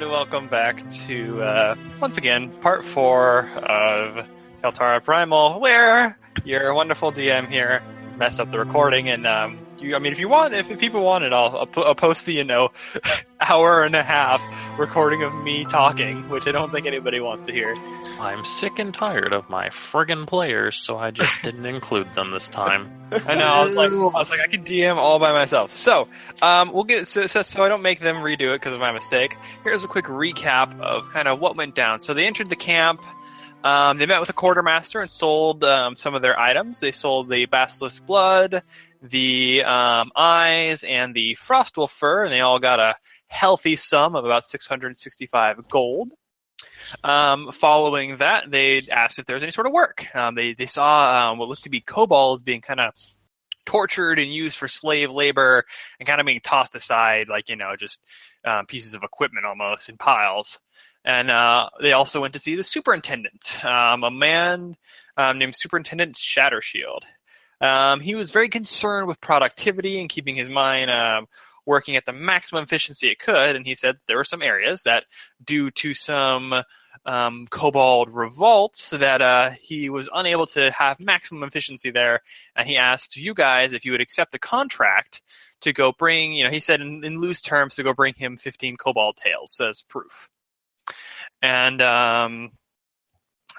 [0.00, 4.28] And welcome back to, uh, once again, part four of
[4.62, 7.82] Keltara Primal, where your wonderful DM here
[8.16, 9.08] messed up the recording.
[9.08, 11.94] And, um, you, I mean, if you want, if people want it, I'll, I'll, I'll
[11.94, 12.70] post the, you know,
[13.48, 14.42] hour and a half
[14.78, 17.74] recording of me talking, which I don't think anybody wants to hear.
[18.20, 22.48] I'm sick and tired of my friggin' players, so I just didn't include them this
[22.48, 22.90] time.
[23.10, 23.44] I know.
[23.44, 25.72] I was like, I was like, I can DM all by myself.
[25.72, 26.08] So,
[26.42, 28.92] um, we'll get so, so, so I don't make them redo it because of my
[28.92, 29.34] mistake.
[29.64, 32.00] Here's a quick recap of kind of what went down.
[32.00, 33.00] So they entered the camp.
[33.64, 36.80] Um, they met with a quartermaster and sold um, some of their items.
[36.80, 38.62] They sold the basilisk blood,
[39.02, 42.94] the um, eyes, and the frostwolf fur, and they all got a
[43.28, 46.12] healthy sum of about 665 gold.
[47.04, 50.04] Um, following that, they asked if there was any sort of work.
[50.14, 52.94] Um, they they saw um, what looked to be kobolds being kind of
[53.66, 55.64] tortured and used for slave labor
[56.00, 58.00] and kind of being tossed aside, like you know, just
[58.44, 60.58] um, pieces of equipment almost in piles.
[61.04, 64.76] And uh, they also went to see the superintendent, um, a man
[65.16, 67.02] um, named Superintendent Shattershield.
[67.60, 71.26] Um, he was very concerned with productivity and keeping his mind um,
[71.68, 73.54] working at the maximum efficiency it could.
[73.54, 75.04] And he said there were some areas that,
[75.44, 76.54] due to some
[77.04, 82.20] um, kobold revolts, that uh, he was unable to have maximum efficiency there.
[82.56, 85.20] And he asked you guys if you would accept a contract
[85.60, 88.38] to go bring, you know, he said in, in loose terms to go bring him
[88.38, 90.30] 15 kobold tails as proof.
[91.42, 92.52] And um,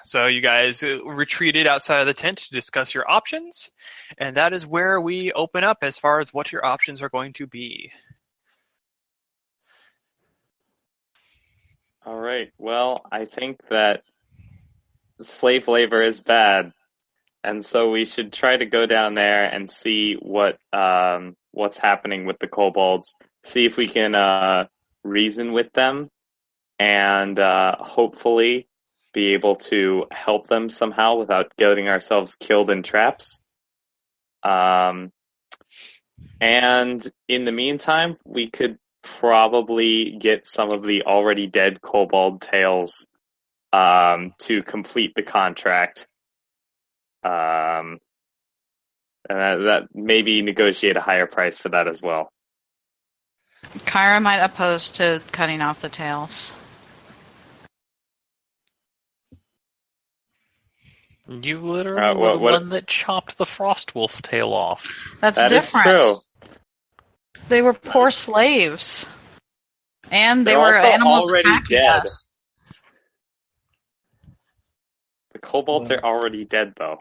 [0.02, 3.70] so you guys retreated outside of the tent to discuss your options,
[4.18, 7.32] and that is where we open up as far as what your options are going
[7.34, 7.92] to be.
[12.06, 12.50] All right.
[12.56, 14.02] Well, I think that
[15.20, 16.72] slave labor is bad,
[17.44, 22.24] and so we should try to go down there and see what um, what's happening
[22.24, 23.14] with the kobolds.
[23.44, 24.66] See if we can uh,
[25.04, 26.10] reason with them,
[26.78, 28.66] and uh, hopefully
[29.12, 33.40] be able to help them somehow without getting ourselves killed in traps.
[34.42, 35.12] Um,
[36.40, 43.06] and in the meantime, we could probably get some of the already dead kobold tails
[43.72, 46.06] um, to complete the contract.
[47.22, 47.98] Um,
[49.28, 52.32] and that, that maybe negotiate a higher price for that as well.
[53.78, 56.54] Kyra might oppose to cutting off the tails.
[61.30, 64.84] You literally Uh, were the what- one that chopped the frost wolf tail off.
[65.20, 65.86] That's That is different.
[65.86, 66.16] true.
[67.48, 69.06] They were poor slaves.
[70.10, 72.02] And they They're were also animals already dead.
[72.02, 72.26] us.
[75.32, 76.98] The kobolds are already dead, though.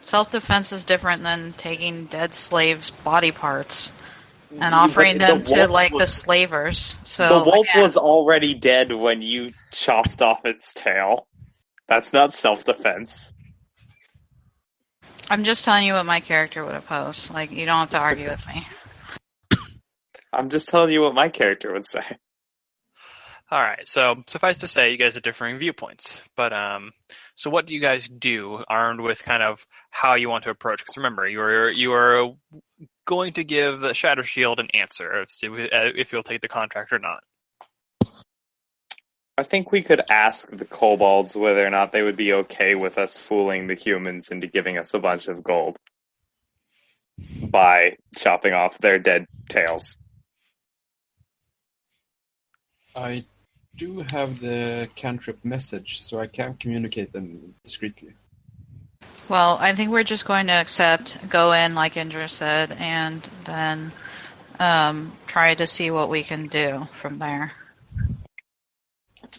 [0.00, 3.92] Self-defense is different than taking dead slaves' body parts
[4.50, 6.98] and But offering the them to wolf like the slavers.
[7.04, 11.28] So the wolf again, was already dead when you chopped off its tail.
[11.88, 13.34] That's not self-defense.
[15.30, 17.30] I'm just telling you what my character would oppose.
[17.30, 18.66] Like you don't have to argue with me.
[20.32, 22.02] I'm just telling you what my character would say.
[23.50, 23.86] All right.
[23.86, 26.20] So suffice to say, you guys have differing viewpoints.
[26.36, 26.92] But um,
[27.36, 30.78] so what do you guys do, armed with kind of how you want to approach?
[30.78, 32.32] Because remember, you are you are
[33.06, 36.92] going to give the Shattershield an answer as to uh, if you'll take the contract
[36.92, 37.22] or not.
[39.36, 42.98] I think we could ask the kobolds whether or not they would be okay with
[42.98, 45.76] us fooling the humans into giving us a bunch of gold
[47.18, 49.98] by chopping off their dead tails.
[52.94, 53.24] I
[53.76, 58.14] do have the cantrip message, so I can communicate them discreetly.
[59.28, 63.90] Well, I think we're just going to accept, go in like Indra said, and then
[64.60, 67.52] um, try to see what we can do from there.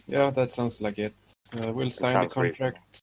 [0.07, 1.13] Yeah, that sounds like it.
[1.55, 2.77] Uh, we'll sign the sounds reasonable.
[2.79, 3.01] contract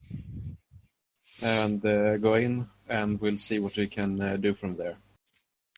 [1.43, 4.97] and uh, go in, and we'll see what we can uh, do from there.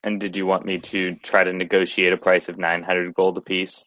[0.02, 3.86] And did you want me to try to negotiate a price of 900 gold apiece?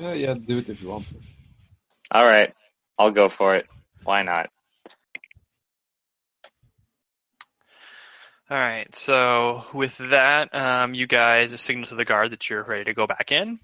[0.00, 1.16] Uh, yeah, do it if you want to.
[2.12, 2.54] All right,
[2.98, 3.66] I'll go for it.
[4.04, 4.50] Why not?
[8.48, 8.94] All right.
[8.94, 12.94] So with that, um, you guys a signal to the guard that you're ready to
[12.94, 13.58] go back in.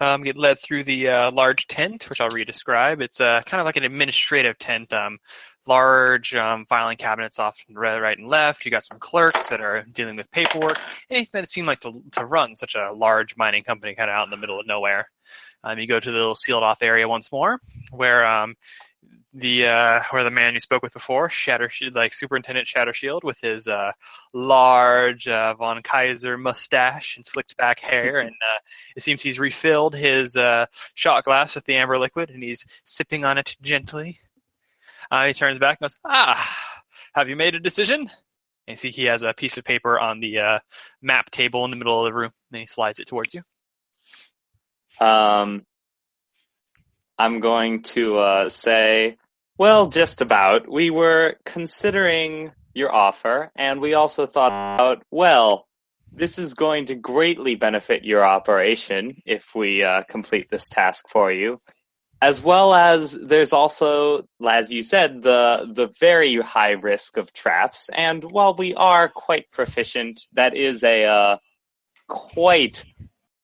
[0.00, 3.00] Um, get led through the uh, large tent, which I'll re-describe.
[3.00, 4.92] It's uh, kind of like an administrative tent.
[4.92, 5.18] Um,
[5.66, 8.64] large um, filing cabinets off right and left.
[8.64, 10.78] You got some clerks that are dealing with paperwork.
[11.10, 14.24] Anything that seemed like to, to run such a large mining company kind of out
[14.24, 15.08] in the middle of nowhere.
[15.64, 17.60] Um, you go to the little sealed off area once more,
[17.90, 18.54] where um,
[19.34, 23.68] the uh, where the man you spoke with before, Shatter like Superintendent Shattershield, with his
[23.68, 23.92] uh,
[24.32, 28.58] large uh, von Kaiser mustache and slicked back hair, and uh,
[28.96, 33.24] it seems he's refilled his uh, shot glass with the amber liquid, and he's sipping
[33.24, 34.18] on it gently.
[35.10, 36.82] Uh, he turns back and goes, "Ah,
[37.14, 40.20] have you made a decision?" And you see he has a piece of paper on
[40.20, 40.58] the uh,
[41.00, 42.32] map table in the middle of the room.
[42.52, 43.42] and he slides it towards you.
[45.00, 45.64] Um,
[47.18, 49.16] I'm going to uh, say,
[49.58, 50.70] well, just about.
[50.70, 55.66] We were considering your offer, and we also thought about, well,
[56.12, 61.32] this is going to greatly benefit your operation if we uh, complete this task for
[61.32, 61.60] you.
[62.20, 67.90] As well as there's also, as you said, the the very high risk of traps.
[67.94, 71.36] And while we are quite proficient, that is a uh,
[72.08, 72.84] quite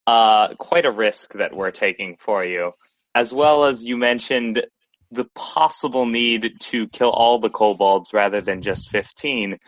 [0.08, 2.72] uh, quite a risk that we're taking for you.
[3.14, 4.66] As well as you mentioned
[5.10, 9.58] the possible need to kill all the kobolds rather than just 15.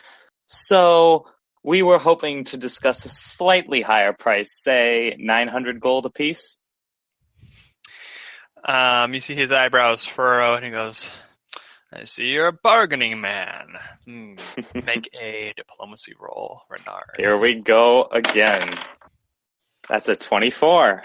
[0.47, 1.27] So
[1.63, 6.59] we were hoping to discuss a slightly higher price, say 900 gold apiece.
[8.65, 11.09] Um, you see his eyebrows furrow, and he goes,
[11.93, 13.79] "I see you're a bargaining man.
[14.05, 14.35] Hmm.
[14.75, 18.77] Make a diplomacy roll, Renard." Here we go again.
[19.89, 21.05] That's a 24.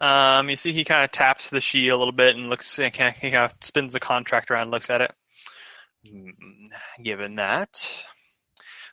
[0.00, 2.90] Um, you see he kind of taps the sheet a little bit and looks, he
[2.90, 5.12] kind of spins the contract around, and looks at it.
[6.08, 6.66] Hmm,
[7.02, 8.04] Given that,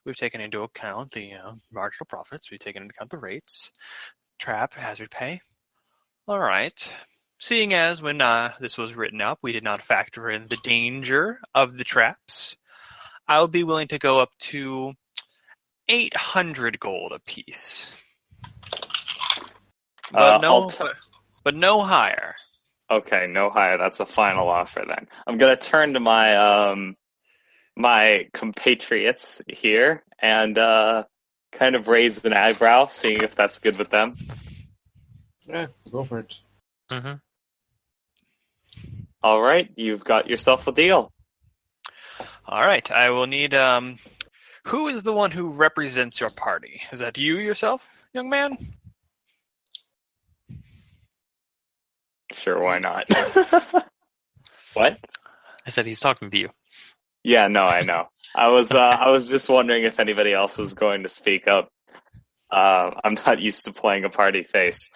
[0.06, 3.72] we've taken into account the uh, marginal profits, we've taken into account the rates,
[4.40, 5.42] trap, hazard pay.
[6.28, 6.92] All right.
[7.40, 11.40] Seeing as when uh, this was written up, we did not factor in the danger
[11.54, 12.56] of the traps,
[13.28, 14.94] I would be willing to go up to
[15.88, 17.94] 800 gold apiece.
[20.12, 20.96] But Uh, no, I'll but,
[21.44, 22.36] but no higher.
[22.90, 23.78] Okay, no higher.
[23.78, 25.08] That's a final offer then.
[25.26, 26.96] I'm gonna turn to my um
[27.76, 31.04] my compatriots here and uh
[31.52, 34.18] kind of raise an eyebrow, seeing if that's good with them.
[35.48, 36.34] Yeah, go for it.
[36.92, 37.14] hmm
[39.24, 41.12] All right, you've got yourself a deal.
[42.48, 43.54] All right, I will need.
[43.56, 43.98] Um,
[44.66, 46.82] who is the one who represents your party?
[46.92, 48.76] Is that you yourself, young man?
[52.36, 53.06] Sure, why not?
[54.74, 55.00] what?
[55.66, 56.50] I said he's talking to you.
[57.24, 58.06] Yeah, no, I know.
[58.36, 61.70] I was uh, I was just wondering if anybody else was going to speak up.
[62.52, 64.92] Uh, I'm not used to playing a party face.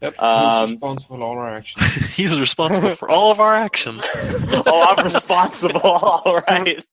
[0.00, 1.84] Yep, Um, he's responsible for all our actions.
[2.14, 4.02] He's responsible for all of our actions.
[4.14, 5.80] oh, I'm responsible.
[5.82, 6.84] All right.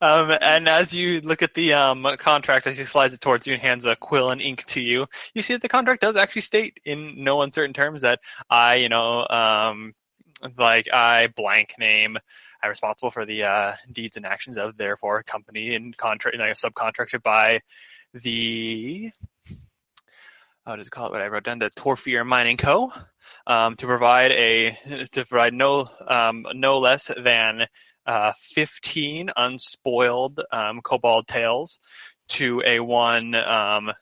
[0.00, 3.54] Um, and as you look at the um, contract, as he slides it towards you
[3.54, 6.42] and hands a quill and ink to you, you see that the contract does actually
[6.42, 9.94] state in no uncertain terms that I, you know, um,
[10.56, 12.16] like I blank name,
[12.62, 16.50] I'm responsible for the uh, deeds and actions of therefore company and contract, you know,
[16.50, 17.60] subcontracted by
[18.12, 19.10] the
[20.66, 21.12] how does it call it?
[21.12, 22.90] What I wrote down the Torfier Mining Co.
[23.46, 27.66] Um, to provide a to provide no um, no less than
[28.06, 31.80] uh, 15 unspoiled um, kobold tails
[32.28, 33.34] to a one.
[33.34, 33.92] Um,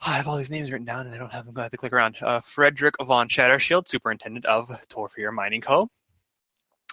[0.00, 1.54] I have all these names written down and I don't have them.
[1.56, 2.16] I have to click around.
[2.20, 5.88] Uh, Frederick von Shattershield, Superintendent of Torfier Mining Co.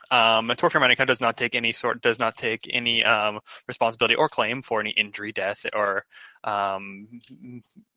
[0.09, 1.05] Um, Torfier Mining Co.
[1.05, 4.91] does not take any sort, does not take any um, responsibility or claim for any
[4.91, 6.05] injury, death, or
[6.43, 7.07] um,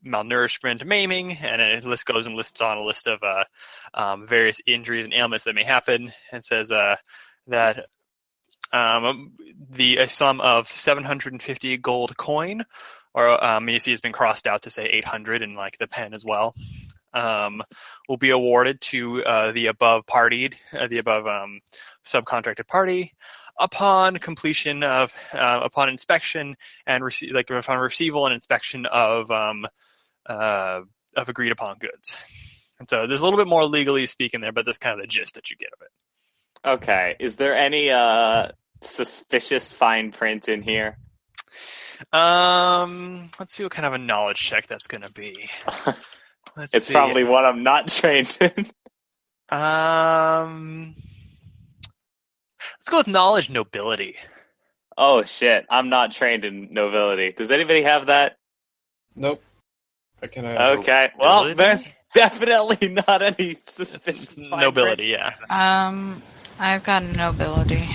[0.04, 3.44] malnourishment, maiming, and it list goes and lists on a list of uh,
[3.94, 6.96] um, various injuries and ailments that may happen, and says uh,
[7.48, 7.86] that
[8.72, 9.32] um,
[9.70, 12.64] the a sum of 750 gold coin,
[13.14, 16.14] or um, you see it's been crossed out to say 800 in like the pen
[16.14, 16.54] as well,
[17.12, 17.62] um,
[18.08, 21.60] will be awarded to uh, the above partied, uh, the above um,
[22.04, 23.12] subcontracted party
[23.58, 29.66] upon completion of uh, upon inspection and rece- like upon receival and inspection of um,
[30.26, 30.80] uh,
[31.16, 32.16] of agreed upon goods.
[32.78, 35.06] And so there's a little bit more legally speaking there, but that's kind of the
[35.06, 35.95] gist that you get of it.
[36.66, 37.14] Okay.
[37.20, 38.48] Is there any uh
[38.82, 40.98] suspicious fine print in here?
[42.12, 45.48] Um, let's see what kind of a knowledge check that's going to be.
[46.56, 46.92] Let's It's see.
[46.94, 48.66] probably one I'm not trained in.
[49.56, 50.94] Um,
[52.74, 54.16] let's go with knowledge nobility.
[54.96, 57.32] oh shit, I'm not trained in nobility.
[57.32, 58.36] Does anybody have that?
[59.14, 59.42] Nope.
[60.22, 60.44] I can.
[60.46, 61.10] Uh, Okay.
[61.18, 61.56] Well, Nobility?
[61.56, 65.34] there's definitely not any suspicious fine nobility, yeah.
[65.50, 66.22] Um,
[66.58, 67.88] I've got nobility.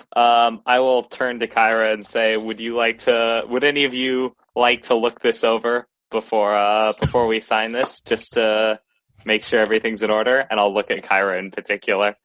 [0.00, 0.16] print.
[0.16, 3.44] Um, I will turn to Kyra and say, "Would you like to?
[3.48, 8.00] Would any of you like to look this over before uh before we sign this?
[8.00, 8.80] Just to
[9.24, 12.16] make sure everything's in order, and I'll look at Kyra in particular.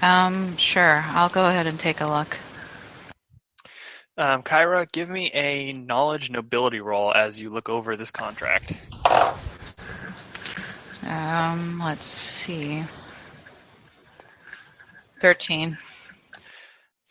[0.00, 1.04] Um, sure.
[1.06, 2.36] I'll go ahead and take a look.
[4.16, 8.72] Um, Kyra, give me a knowledge nobility roll as you look over this contract.
[11.12, 12.82] Um, let's see.
[15.20, 15.76] Thirteen.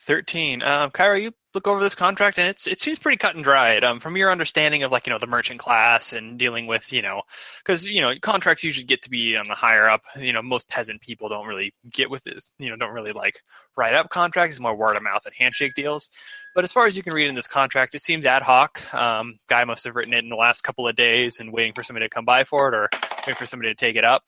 [0.08, 0.64] 13.
[0.64, 3.84] Um, Kyra, you look over this contract and it's, it seems pretty cut and dried.
[3.84, 7.02] Um, from your understanding of like, you know, the merchant class and dealing with, you
[7.02, 7.24] know,
[7.64, 10.68] cause, you know, contracts usually get to be on the higher up, you know, most
[10.70, 13.42] peasant people don't really get with this, you know, don't really like
[13.76, 14.56] write up contracts.
[14.56, 16.10] It's more word of mouth and handshake deals.
[16.56, 18.82] But as far as you can read in this contract, it seems ad hoc.
[18.94, 21.84] Um, guy must have written it in the last couple of days and waiting for
[21.84, 22.90] somebody to come by for it or
[23.20, 24.24] waiting for somebody to take it up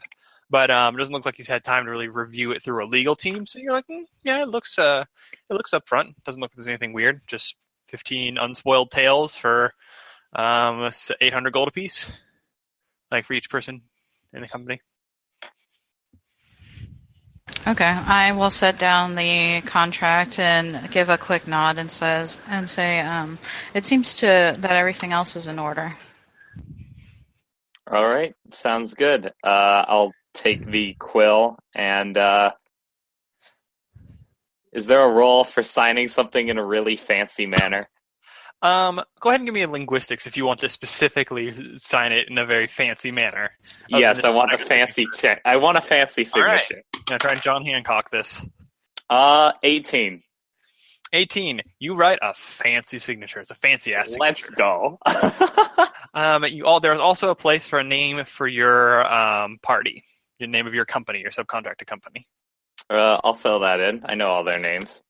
[0.54, 2.86] but um, it doesn't look like he's had time to really review it through a
[2.86, 3.48] legal team.
[3.48, 5.04] So you're like, mm, yeah, it looks uh,
[5.50, 6.14] it looks up front.
[6.26, 7.22] Doesn't look like there's anything weird.
[7.26, 7.56] Just
[7.88, 9.74] 15 unspoiled tails for
[10.36, 12.16] um, 800 gold apiece,
[13.12, 13.82] like for each person
[14.32, 14.80] in the company.
[17.66, 22.70] Okay, I will set down the contract and give a quick nod and says and
[22.70, 23.40] say, um,
[23.74, 25.98] it seems to that everything else is in order.
[27.92, 29.34] All right, sounds good.
[29.44, 32.52] Uh, I'll take the quill and uh,
[34.72, 37.88] is there a roll for signing something in a really fancy manner?
[38.62, 42.30] Um, go ahead and give me a linguistics if you want to specifically sign it
[42.30, 43.52] in a very fancy manner.
[43.90, 45.42] Yes, I want a fancy check.
[45.44, 46.82] I want a fancy signature.
[47.06, 48.44] Gonna try and John Hancock this.
[49.10, 50.24] Uh, 18.
[51.12, 51.62] 18.
[51.78, 53.42] You write a fancy signature.
[53.42, 54.98] It's a fancy ass Let's go.
[56.14, 60.04] Um, you all there's also a place for a name for your um party,
[60.40, 62.26] the name of your company, your subcontractor company.
[62.90, 64.02] uh, I'll fill that in.
[64.06, 65.02] I know all their names.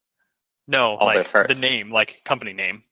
[0.68, 1.48] No, they're like first.
[1.48, 2.82] the name, like company name.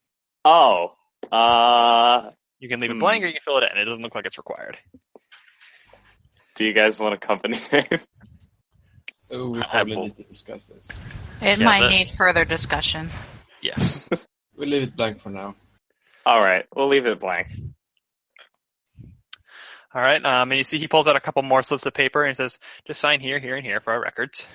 [0.45, 0.95] Oh,
[1.31, 3.01] uh, You can leave it Hmm.
[3.01, 3.79] blank or you can fill it in.
[3.79, 4.77] It doesn't look like it's required.
[6.55, 7.85] do you guys want a company name?
[9.31, 10.89] Oh, we probably will- need to discuss this.
[11.41, 13.11] It Yeah, might that- need further discussion.
[13.61, 14.09] Yes.
[14.55, 15.55] We'll leave it blank for now.
[16.27, 17.49] all right, we'll leave it blank.
[19.94, 20.25] All right.
[20.25, 22.58] Um, and you see he pulls out a couple more slips of paper and says,
[22.87, 24.46] "Just sign here, here, and here for our records."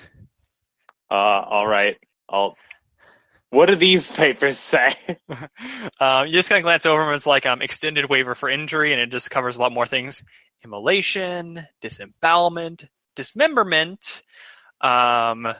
[1.09, 1.97] Uh, all right.
[2.29, 2.57] I'll.
[3.49, 4.93] What do these papers say?
[5.99, 7.13] um, you just kind of glance over them.
[7.13, 10.23] It's like um, extended waiver for injury, and it just covers a lot more things:
[10.63, 14.23] immolation, disembowelment, dismemberment,
[14.81, 15.53] um,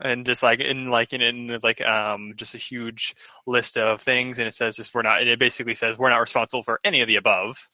[0.00, 3.14] and just like in like in, in like um, just a huge
[3.46, 4.38] list of things.
[4.38, 5.20] And it says just we're not.
[5.20, 7.68] And it basically says we're not responsible for any of the above.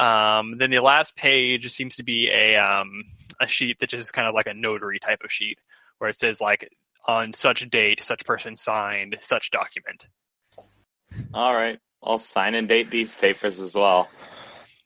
[0.00, 3.04] Um, then the last page seems to be a um,
[3.38, 5.58] a sheet that just is kind of like a notary type of sheet,
[5.98, 6.72] where it says like
[7.06, 10.06] on such date, such person signed such document.
[11.34, 14.08] all right, I'll sign and date these papers as well.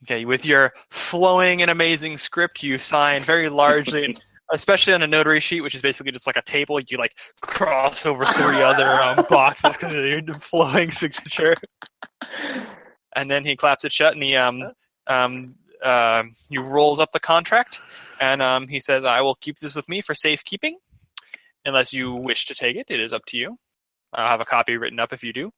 [0.02, 4.16] Okay, with your flowing and amazing script, you sign very largely,
[4.52, 6.80] especially on a notary sheet, which is basically just like a table.
[6.80, 11.54] You like cross over three other um, boxes because of your flowing signature,
[13.14, 14.72] and then he claps it shut and he um
[15.06, 17.80] um uh, he rolls up the contract
[18.20, 20.78] and um he says, "I will keep this with me for safekeeping,
[21.64, 22.86] unless you wish to take it.
[22.88, 23.58] It is up to you.
[24.12, 25.52] I'll have a copy written up if you do."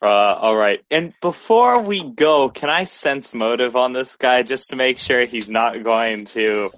[0.00, 0.84] Uh, all right.
[0.90, 5.24] And before we go, can I sense motive on this guy just to make sure
[5.24, 6.70] he's not going to,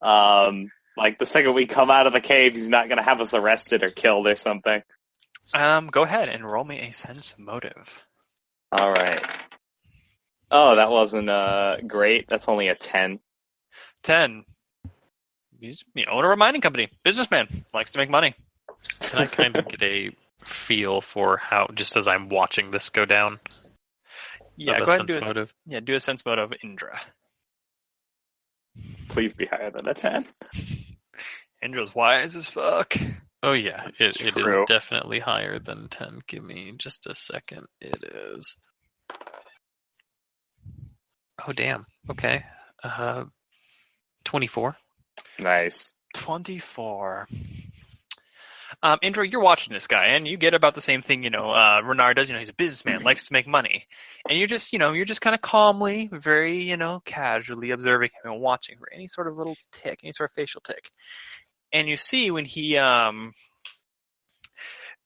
[0.00, 3.20] um, like the second we come out of the cave, he's not going to have
[3.20, 4.82] us arrested or killed or something.
[5.52, 7.92] Um, go ahead and roll me a sense motive.
[8.72, 9.22] All right.
[10.50, 12.28] Oh, that wasn't uh great.
[12.28, 13.20] That's only a ten.
[14.02, 14.44] Ten.
[15.60, 18.34] He's the owner of a mining company, businessman, likes to make money.
[19.00, 20.10] Can I kind of get a
[20.44, 23.40] feel for how, just as I'm watching this go down,
[24.56, 25.54] Yeah, of a go ahead and do sense a, motive?
[25.66, 27.00] yeah, do a sense motive, Indra.
[29.08, 30.26] Please be higher than a ten.
[31.62, 32.94] Indra's wise as fuck.
[33.42, 36.20] Oh yeah, it, it is definitely higher than 10.
[36.26, 37.66] Give me just a second.
[37.80, 38.02] It
[38.36, 38.56] is.
[41.46, 41.86] Oh damn.
[42.10, 42.44] Okay.
[42.82, 43.24] Uh,
[44.24, 44.76] 24.
[45.38, 45.94] Nice.
[46.14, 47.28] 24.
[48.82, 51.50] Um, Indra, you're watching this guy, and you get about the same thing, you know,
[51.50, 52.28] uh, Renard does.
[52.28, 53.86] You know, he's a businessman, likes to make money.
[54.28, 58.10] And you're just, you know, you're just kind of calmly, very, you know, casually observing
[58.10, 60.90] him and watching for any sort of little tic, any sort of facial tic.
[61.72, 63.32] And you see when he, um,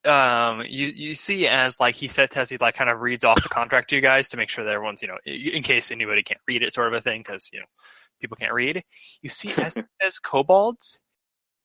[0.05, 3.43] um, you, you see as, like, he says, as he, like, kind of reads off
[3.43, 6.23] the contract to you guys to make sure that everyone's, you know, in case anybody
[6.23, 7.67] can't read it, sort of a thing, because, you know,
[8.21, 8.83] people can't read.
[9.23, 10.99] You see as, as kobolds,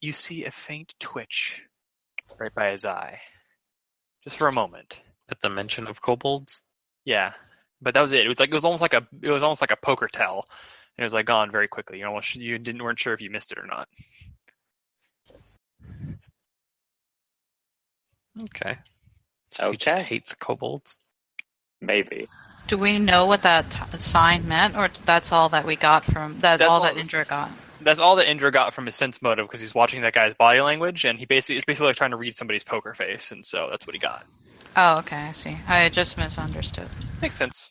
[0.02, 1.64] you see a faint twitch
[2.40, 3.20] right by his eye.
[4.24, 5.00] Just for a moment.
[5.30, 6.62] At the mention of kobolds,
[7.06, 7.34] Yeah.
[7.82, 8.26] but that was it.
[8.26, 10.46] It was like it was almost like a it was almost like a poker tell,
[10.98, 12.00] and it was like gone very quickly.
[12.00, 13.88] You almost you didn't weren't sure if you missed it or not.
[18.42, 18.78] Okay.
[19.52, 20.04] So he just Okay.
[20.04, 20.98] hates kobolds.
[21.82, 22.28] Maybe.
[22.68, 26.40] Do we know what that t- sign meant, or that's all that we got from
[26.40, 26.60] that?
[26.60, 27.52] That's all, all- that Indra got.
[27.82, 30.62] That's all that Indra got from his sense motive because he's watching that guy's body
[30.62, 33.68] language, and he basically it's basically like trying to read somebody's poker face, and so
[33.70, 34.26] that's what he got.
[34.78, 35.58] Oh, okay, I see.
[35.68, 36.88] I just misunderstood.
[37.22, 37.70] Makes sense.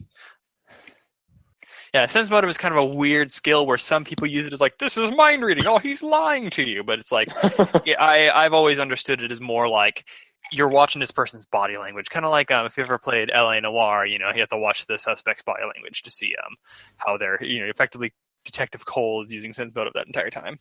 [1.95, 4.61] Yeah, sense motive is kind of a weird skill where some people use it as
[4.61, 5.67] like, this is mind reading.
[5.67, 6.83] Oh, he's lying to you.
[6.85, 7.29] But it's like,
[7.87, 10.05] yeah, I, I've always understood it as more like
[10.51, 12.11] you're watching this person's body language.
[12.11, 13.61] Kind of like um, if you ever played L.A.
[13.61, 16.57] Noire, you know, you have to watch the suspect's body language to see um,
[16.97, 18.13] how they're, you know, effectively
[18.45, 20.59] Detective Cole is using sense motive that entire time.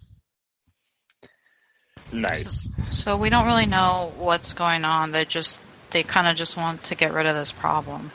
[2.11, 2.71] nice.
[2.91, 5.11] So we don't really know what's going on.
[5.11, 8.11] They just they kind of just want to get rid of this problem.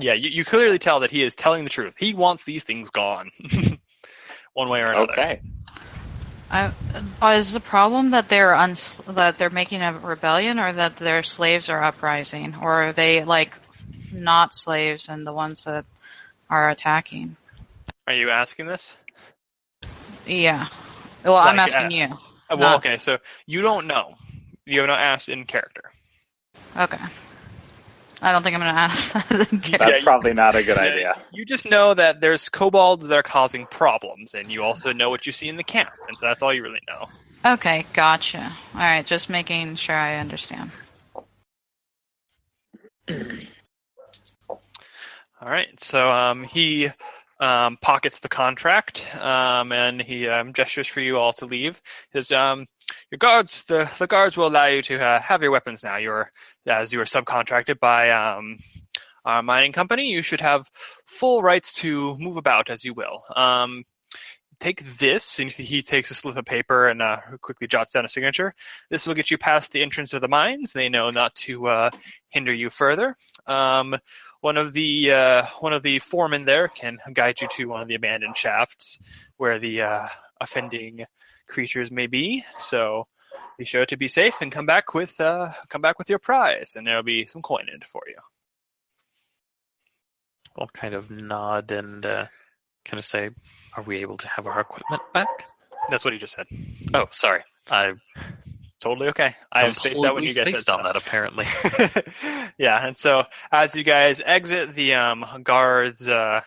[0.00, 1.94] Yeah, you, you clearly tell that he is telling the truth.
[1.98, 3.30] He wants these things gone.
[4.54, 5.12] One way or another.
[5.12, 5.40] Okay.
[6.54, 6.70] I,
[7.20, 11.24] uh, is the problem that they're uns- that they're making a rebellion, or that their
[11.24, 13.52] slaves are uprising, or are they like
[14.12, 15.84] not slaves and the ones that
[16.48, 17.36] are attacking?
[18.06, 18.96] Are you asking this?
[20.26, 20.68] Yeah.
[21.24, 22.04] Well, I'm Like, asking you.
[22.04, 24.16] Uh, well, Not- okay, so you don't know.
[24.64, 25.90] You have not asked in character.
[26.76, 27.02] Okay.
[28.24, 29.52] I don't think I'm going to ask that.
[29.52, 29.78] in.
[29.78, 31.14] That's probably not a good Yeah, idea.
[31.30, 35.26] You just know that there's kobolds that are causing problems, and you also know what
[35.26, 37.06] you see in the camp, and so that's all you really know.
[37.44, 38.52] Okay, gotcha.
[38.74, 40.70] All right, just making sure I understand.
[45.40, 46.88] All right, so um, he
[47.38, 51.80] um, pockets the contract, um, and he um, gestures for you all to leave.
[52.12, 52.66] His um,
[53.10, 55.98] your guards, the the guards will allow you to uh, have your weapons now.
[55.98, 56.30] You're
[56.66, 58.58] as you are subcontracted by um,
[59.24, 60.08] our mining company.
[60.08, 60.68] You should have
[61.06, 63.22] full rights to move about as you will.
[63.34, 63.84] Um,
[64.60, 67.92] take this, and you see he takes a slip of paper and uh, quickly jots
[67.92, 68.54] down a signature.
[68.90, 70.72] This will get you past the entrance of the mines.
[70.72, 71.90] They know not to uh,
[72.28, 73.16] hinder you further.
[73.46, 73.96] Um,
[74.40, 77.88] one of the uh, one of the foremen there can guide you to one of
[77.88, 78.98] the abandoned shafts
[79.36, 80.08] where the uh,
[80.40, 81.06] offending
[81.48, 82.44] creatures may be.
[82.58, 83.04] So
[83.58, 86.74] be sure to be safe and come back with uh, come back with your prize,
[86.76, 88.16] and there'll be some coin in it for you.
[90.58, 92.26] I'll kind of nod and uh,
[92.84, 93.30] kind of say,
[93.76, 95.46] "Are we able to have our equipment back?"
[95.88, 96.46] That's what he just said.
[96.94, 97.42] Oh, sorry.
[97.70, 97.92] I
[98.84, 99.34] Totally okay.
[99.50, 100.94] I have spaced out when you guys spaced said on that.
[100.94, 101.46] Apparently,
[102.58, 106.42] yeah, and so as you guys exit the um, guards, uh,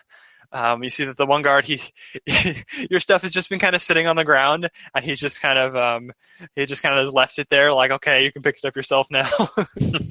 [0.52, 1.80] um, you see that the one guard, he,
[2.90, 5.58] your stuff has just been kind of sitting on the ground, and he's just kind
[5.58, 6.12] of, um,
[6.54, 8.76] he just kind of has left it there, like, okay, you can pick it up
[8.76, 9.28] yourself now.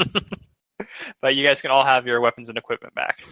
[1.21, 3.23] but you guys can all have your weapons and equipment back.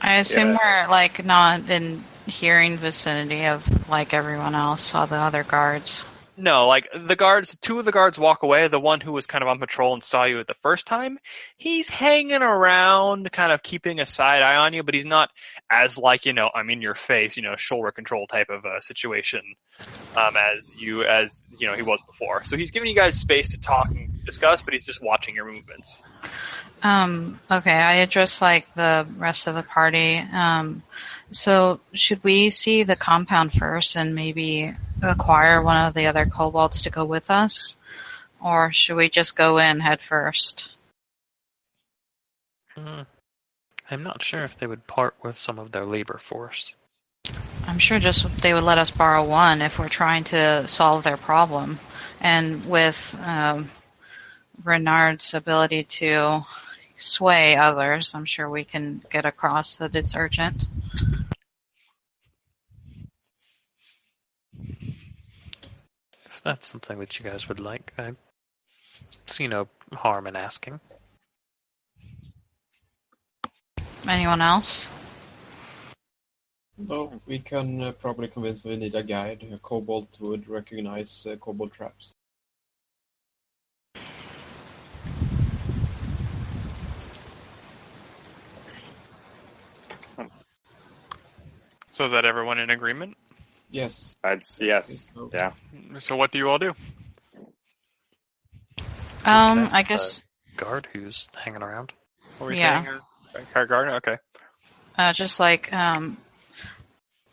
[0.00, 0.58] I assume Yeah.
[0.62, 6.04] we're like not in hearing vicinity of like everyone else, all the other guards.
[6.38, 8.68] No, like the guards, two of the guards walk away.
[8.68, 11.18] The one who was kind of on patrol and saw you the first time,
[11.56, 15.30] he's hanging around, kind of keeping a side eye on you, but he's not
[15.70, 18.80] as like you know, I'm in your face, you know, shoulder control type of uh,
[18.80, 19.42] situation,
[20.16, 22.44] um, as you as you know he was before.
[22.44, 25.50] So he's giving you guys space to talk and discuss, but he's just watching your
[25.50, 26.02] movements.
[26.82, 30.18] Um, okay, I address like the rest of the party.
[30.18, 30.82] Um,
[31.30, 36.82] so should we see the compound first and maybe acquire one of the other kobolds
[36.82, 37.76] to go with us?
[38.40, 40.70] Or should we just go in head first?
[42.76, 43.02] Hmm.
[43.90, 46.74] I'm not sure if they would part with some of their labor force.
[47.66, 51.16] I'm sure just they would let us borrow one if we're trying to solve their
[51.16, 51.78] problem.
[52.20, 53.70] And with um,
[54.64, 56.44] Renard's ability to
[56.96, 60.64] sway others, I'm sure we can get across that it's urgent.
[66.24, 68.12] If that's something that you guys would like, I
[69.26, 70.80] see no harm in asking.
[74.08, 74.88] Anyone else?
[76.78, 79.44] No, we can uh, probably convince we need a guide.
[79.52, 82.12] A kobold would recognize uh, kobold traps.
[91.92, 93.16] So is that everyone in agreement?
[93.70, 94.16] Yes.
[94.22, 95.02] That's yes.
[95.14, 95.52] So, Yeah.
[95.98, 96.74] So what do you all do?
[99.24, 100.20] Um, I guess
[100.56, 101.92] Guard who's hanging around.
[102.38, 102.84] What were you Yeah.
[102.84, 103.00] saying?
[103.52, 104.18] Car Okay.
[104.98, 106.16] uh, just like um,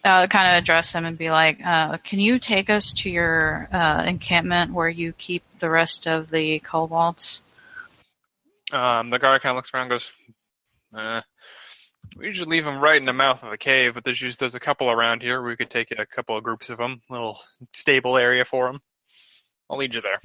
[0.04, 3.68] uh, kind of address him and be like, uh, "Can you take us to your
[3.72, 7.44] uh, encampment where you keep the rest of the kobolds?"
[8.72, 10.12] Um, the guard kind of looks around, and goes,
[10.96, 11.22] uh,
[12.18, 14.56] We usually leave them right in the mouth of the cave, but there's just, there's
[14.56, 15.42] a couple around here.
[15.44, 17.40] We could take a couple of groups of them, little
[17.74, 18.82] stable area for them.
[19.70, 20.20] I'll lead you there.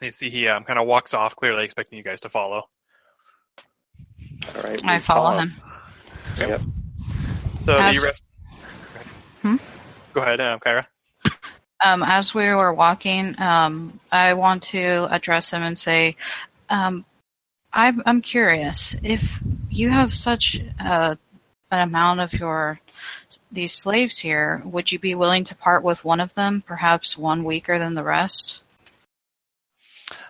[0.00, 2.64] You see, he um, kind of walks off, clearly expecting you guys to follow.
[4.54, 4.84] All right.
[4.84, 5.54] I we follow him.
[6.38, 6.60] Yep.
[7.64, 8.24] So As- you rest.
[9.42, 9.56] Hmm?
[10.12, 10.86] Go ahead, um, Kyra.
[11.82, 16.16] Um, as we were walking, um, I want to address him and say,
[16.68, 17.06] um,
[17.72, 21.14] I'm, I'm curious if you have such uh,
[21.70, 22.78] an amount of your
[23.52, 27.44] these slaves here, would you be willing to part with one of them, perhaps one
[27.44, 28.62] weaker than the rest?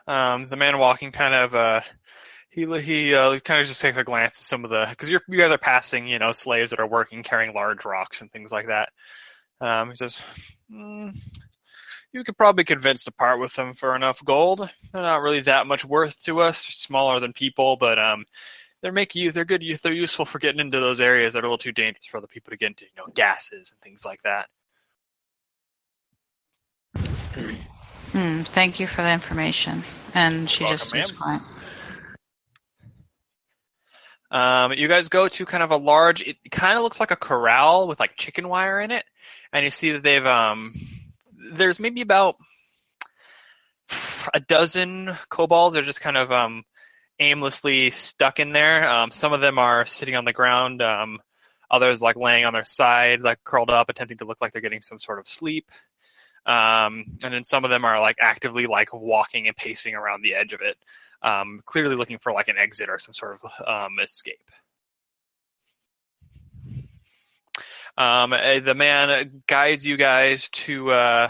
[0.06, 1.80] Um, the man walking kind of uh,
[2.50, 5.20] he he uh, kind of just takes a glance at some of the because you
[5.28, 8.52] you guys are passing you know slaves that are working carrying large rocks and things
[8.52, 8.90] like that.
[9.60, 10.18] Um, he says,
[10.72, 11.16] mm,
[12.12, 14.68] "You could probably convince to part with them for enough gold.
[14.92, 16.64] They're not really that much worth to us.
[16.64, 18.24] They're smaller than people, but um,
[18.82, 19.64] they're make you they're good.
[19.82, 22.26] They're useful for getting into those areas that are a little too dangerous for other
[22.26, 22.84] people to get into.
[22.84, 24.48] You know, gases and things like that."
[28.12, 29.84] Hmm, thank you for the information.
[30.14, 31.16] And she Welcome, just is ma'am.
[31.16, 31.42] quiet.
[34.30, 36.22] Um, you guys go to kind of a large.
[36.22, 39.04] It kind of looks like a corral with like chicken wire in it,
[39.52, 40.74] and you see that they've um.
[41.52, 42.36] There's maybe about
[44.34, 45.74] a dozen kobolds.
[45.74, 46.64] They're just kind of um
[47.18, 48.88] aimlessly stuck in there.
[48.88, 50.80] Um, some of them are sitting on the ground.
[50.82, 51.18] Um,
[51.70, 54.80] others like laying on their side, like curled up, attempting to look like they're getting
[54.80, 55.70] some sort of sleep.
[56.46, 60.34] Um, and then some of them are like actively like walking and pacing around the
[60.34, 60.76] edge of it
[61.22, 64.38] um, clearly looking for like an exit or some sort of um, escape.
[67.96, 71.28] Um, uh, the man guides you guys to, uh,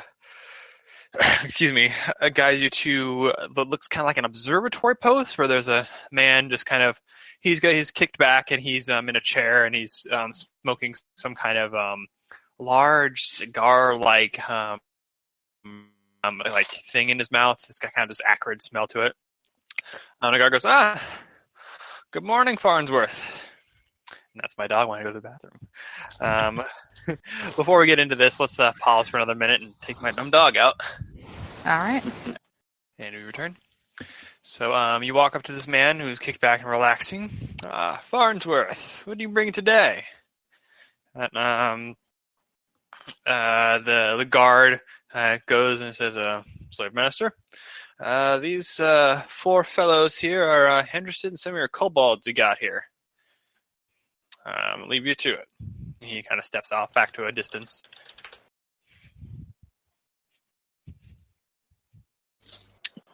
[1.42, 5.48] excuse me, uh, guides you to what looks kind of like an observatory post where
[5.48, 7.00] there's a man just kind of,
[7.40, 10.94] he's got, he's kicked back and he's um, in a chair and he's um, smoking
[11.16, 12.06] some kind of um,
[12.58, 14.78] large cigar-like um,
[16.22, 17.64] um, like thing in his mouth.
[17.68, 19.14] It's got kind of this acrid smell to it.
[20.22, 21.02] And the guard goes, ah,
[22.10, 23.56] good morning, Farnsworth.
[24.34, 25.58] And that's my dog when I go to the bathroom.
[26.20, 26.62] Um,
[27.56, 30.30] before we get into this, let's uh, pause for another minute and take my dumb
[30.30, 30.80] dog out.
[31.66, 32.02] All right.
[32.98, 33.56] And we return.
[34.42, 37.30] So um, you walk up to this man who's kicked back and relaxing.
[37.64, 40.04] Ah, Farnsworth, what do you bring today?
[41.14, 41.96] And, um,
[43.26, 44.80] uh, the the guard
[45.12, 47.34] uh, goes and says, uh, "Slave master,
[48.00, 52.32] uh, these uh, four fellows here are uh, interested in some of your kobolds you
[52.32, 52.84] got here.
[54.44, 55.48] Um, leave you to it."
[56.00, 57.82] He kind of steps off back to a distance.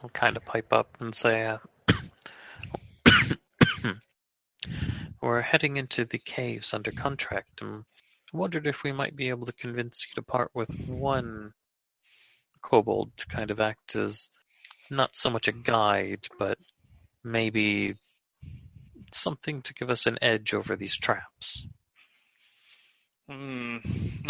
[0.01, 1.57] I'll kind of pipe up and say, uh,
[5.21, 7.83] We're heading into the caves under contract and
[8.31, 11.51] wondered if we might be able to convince you to part with one
[12.61, 14.29] kobold to kind of act as
[14.89, 16.57] not so much a guide, but
[17.23, 17.95] maybe
[19.11, 21.65] something to give us an edge over these traps.
[23.29, 23.77] Hmm.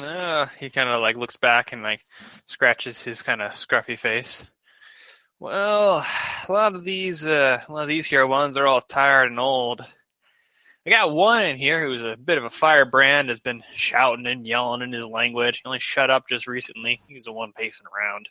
[0.02, 2.02] Uh, he kind of like looks back and like
[2.46, 4.44] scratches his kind of scruffy face.
[5.40, 6.04] Well,
[6.48, 9.40] a lot of these, uh, a lot of these here ones are all tired and
[9.40, 9.86] old.
[10.88, 14.48] I got one in here who's a bit of a firebrand, has been shouting and
[14.48, 15.58] yelling in his language.
[15.58, 17.02] He only shut up just recently.
[17.08, 18.30] He's the one pacing around.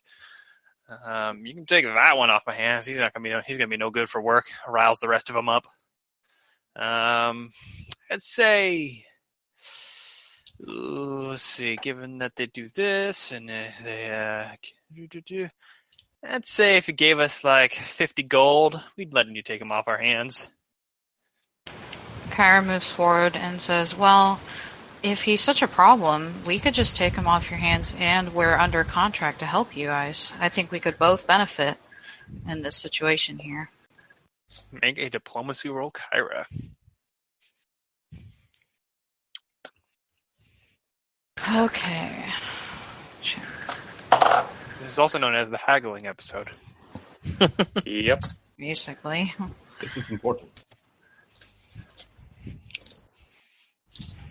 [0.88, 2.87] Um, you can take that one off my hands.
[2.87, 4.46] He's not gonna be, no, he's gonna be no good for work.
[4.68, 5.66] Riles the rest of them up.
[6.77, 7.53] Um,
[8.11, 9.05] I'd say,
[10.68, 11.77] ooh, let's see.
[11.77, 14.55] Given that they do this and uh, they, uh,
[14.94, 15.49] do, do, do,
[16.25, 19.88] I'd say if you gave us like 50 gold, we'd let you take them off
[19.88, 20.51] our hands.
[22.31, 24.40] Kyra moves forward and says, Well,
[25.03, 28.57] if he's such a problem, we could just take him off your hands and we're
[28.57, 30.33] under contract to help you guys.
[30.41, 31.79] I think we could both benefit
[32.49, 33.71] in this situation here.
[34.71, 36.47] Make a diplomacy roll, Kyra.
[41.57, 42.25] Okay.
[44.81, 46.51] This is also known as the haggling episode.
[47.85, 48.25] Yep.
[48.59, 49.35] Basically.
[49.81, 50.49] This is important.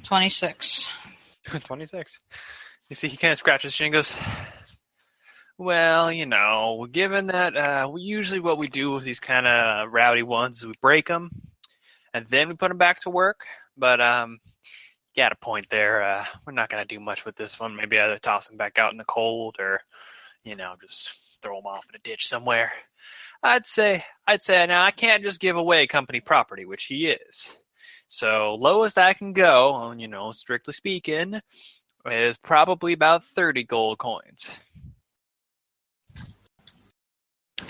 [0.05, 0.89] 26.
[1.63, 2.19] 26.
[2.89, 4.15] You see, he kind of scratches his chin goes,
[5.57, 9.91] Well, you know, given that uh, we usually what we do with these kind of
[9.91, 11.29] rowdy ones is we break them
[12.13, 13.45] and then we put them back to work.
[13.77, 14.39] But um,
[15.17, 16.03] got a point there.
[16.03, 17.75] Uh, we're not going to do much with this one.
[17.75, 19.81] Maybe either toss him back out in the cold or,
[20.43, 22.71] you know, just throw him off in a ditch somewhere.
[23.41, 27.55] I'd say, I'd say now I can't just give away company property, which he is.
[28.07, 31.39] So lowest I can go, on you know, strictly speaking,
[32.05, 34.51] is probably about thirty gold coins.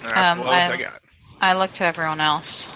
[0.03, 1.01] That's Um, I, I- got.
[1.41, 2.69] I look to everyone else.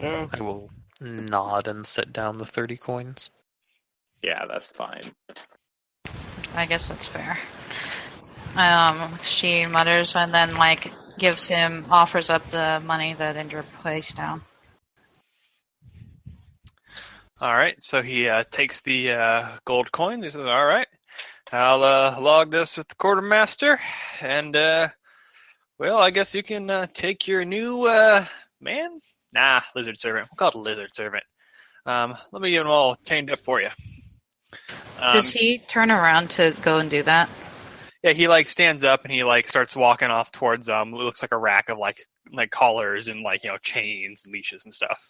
[0.00, 3.30] I will nod and set down the 30 coins.
[4.22, 5.02] Yeah, that's fine.
[6.54, 7.38] I guess that's fair.
[8.56, 14.16] Um, she mutters and then like gives him offers up the money that Indra placed
[14.16, 14.42] down.
[17.38, 20.24] All right, so he uh, takes the uh, gold coins.
[20.24, 20.86] He says, "All right,
[21.52, 23.78] I'll uh, log this with the quartermaster,
[24.22, 24.88] and uh,
[25.78, 28.24] well, I guess you can uh, take your new uh,
[28.58, 29.00] man.
[29.34, 30.28] Nah, lizard servant.
[30.30, 31.24] We'll call it a lizard servant.
[31.84, 33.68] Um, let me get them all chained up for you."
[34.98, 37.28] Um, Does he turn around to go and do that?
[38.02, 40.94] yeah, he like stands up and he like starts walking off towards um.
[40.94, 41.98] It looks like a rack of like
[42.32, 45.06] like collars and like you know chains and leashes and stuff.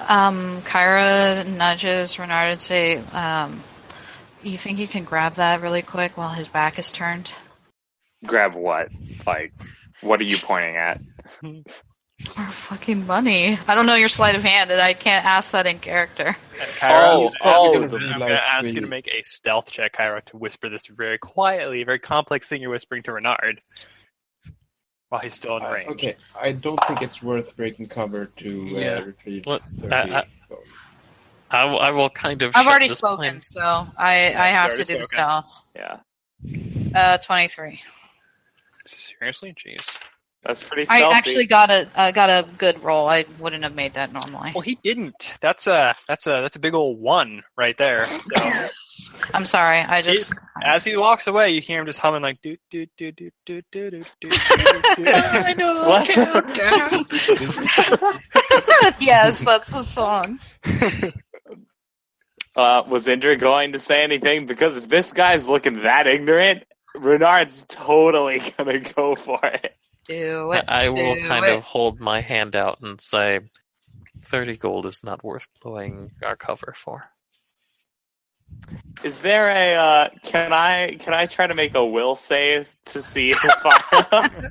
[0.00, 3.62] Um, Kyra nudges Renard and say, um,
[4.42, 7.32] "You think you can grab that really quick while his back is turned?"
[8.26, 8.88] Grab what?
[9.26, 9.52] Like,
[10.00, 11.00] what are you pointing at?
[12.38, 13.58] Our fucking money.
[13.66, 16.36] I don't know your sleight of hand, and I can't ask that in character.
[16.60, 19.94] And Kyra, Oh, I'm oh, gonna- I'm gonna ask you to make a stealth check,
[19.96, 23.60] Kyra, to whisper this very quietly, very complex thing you're whispering to Renard
[25.08, 25.90] while he's still in I- range.
[25.90, 28.98] okay, I don't think it's worth breaking cover to uh, Yeah.
[29.00, 30.60] retrieve What- 30 I- I- gold.
[31.50, 32.52] I, w- I will kind of.
[32.56, 35.16] I've already spoken, plan- so I I have already to do the spoken.
[35.16, 35.64] stealth.
[35.76, 35.98] Yeah,
[36.94, 37.80] Uh, twenty-three.
[38.86, 39.54] Seriously?
[39.54, 39.96] Jeez.
[40.44, 41.04] That's pretty stealthy.
[41.04, 43.08] I actually got a I got a good roll.
[43.08, 44.52] I wouldn't have made that normally.
[44.54, 45.32] Well, he didn't.
[45.40, 48.04] That's a that's a that's a big old one right there.
[48.04, 48.68] So,
[49.34, 49.78] I'm sorry.
[49.78, 53.12] I just as he walks away, you hear him just humming like do do do
[53.12, 54.30] do do do do do.
[54.30, 55.74] I know.
[55.84, 56.08] What?
[56.08, 57.06] countdown.
[59.00, 60.38] yes, that's the song.
[62.56, 64.46] Uh, was Indra going to say anything?
[64.46, 66.62] Because if this guy's looking that ignorant,
[66.94, 69.74] Renard's totally gonna go for it.
[70.06, 70.64] Do I, it.
[70.68, 71.58] I will do kind it.
[71.58, 73.40] of hold my hand out and say,
[74.24, 77.04] 30 gold is not worth blowing our cover for.
[79.04, 79.74] Is there a?
[79.74, 84.50] Uh, can I can I try to make a will save to see if I?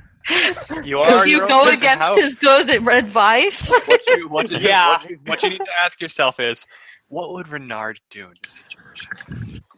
[0.82, 2.16] You Does are you your go against house.
[2.16, 3.72] his good advice?
[3.84, 4.88] What you, what, you, Yeah.
[4.88, 6.66] what, you, what you need to ask yourself is,
[7.08, 9.12] what would Renard do in this situation?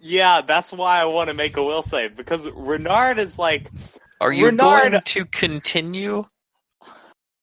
[0.00, 3.70] yeah, that's why I want to make a will save because Renard is like
[4.20, 6.24] Are you Renard- going to continue?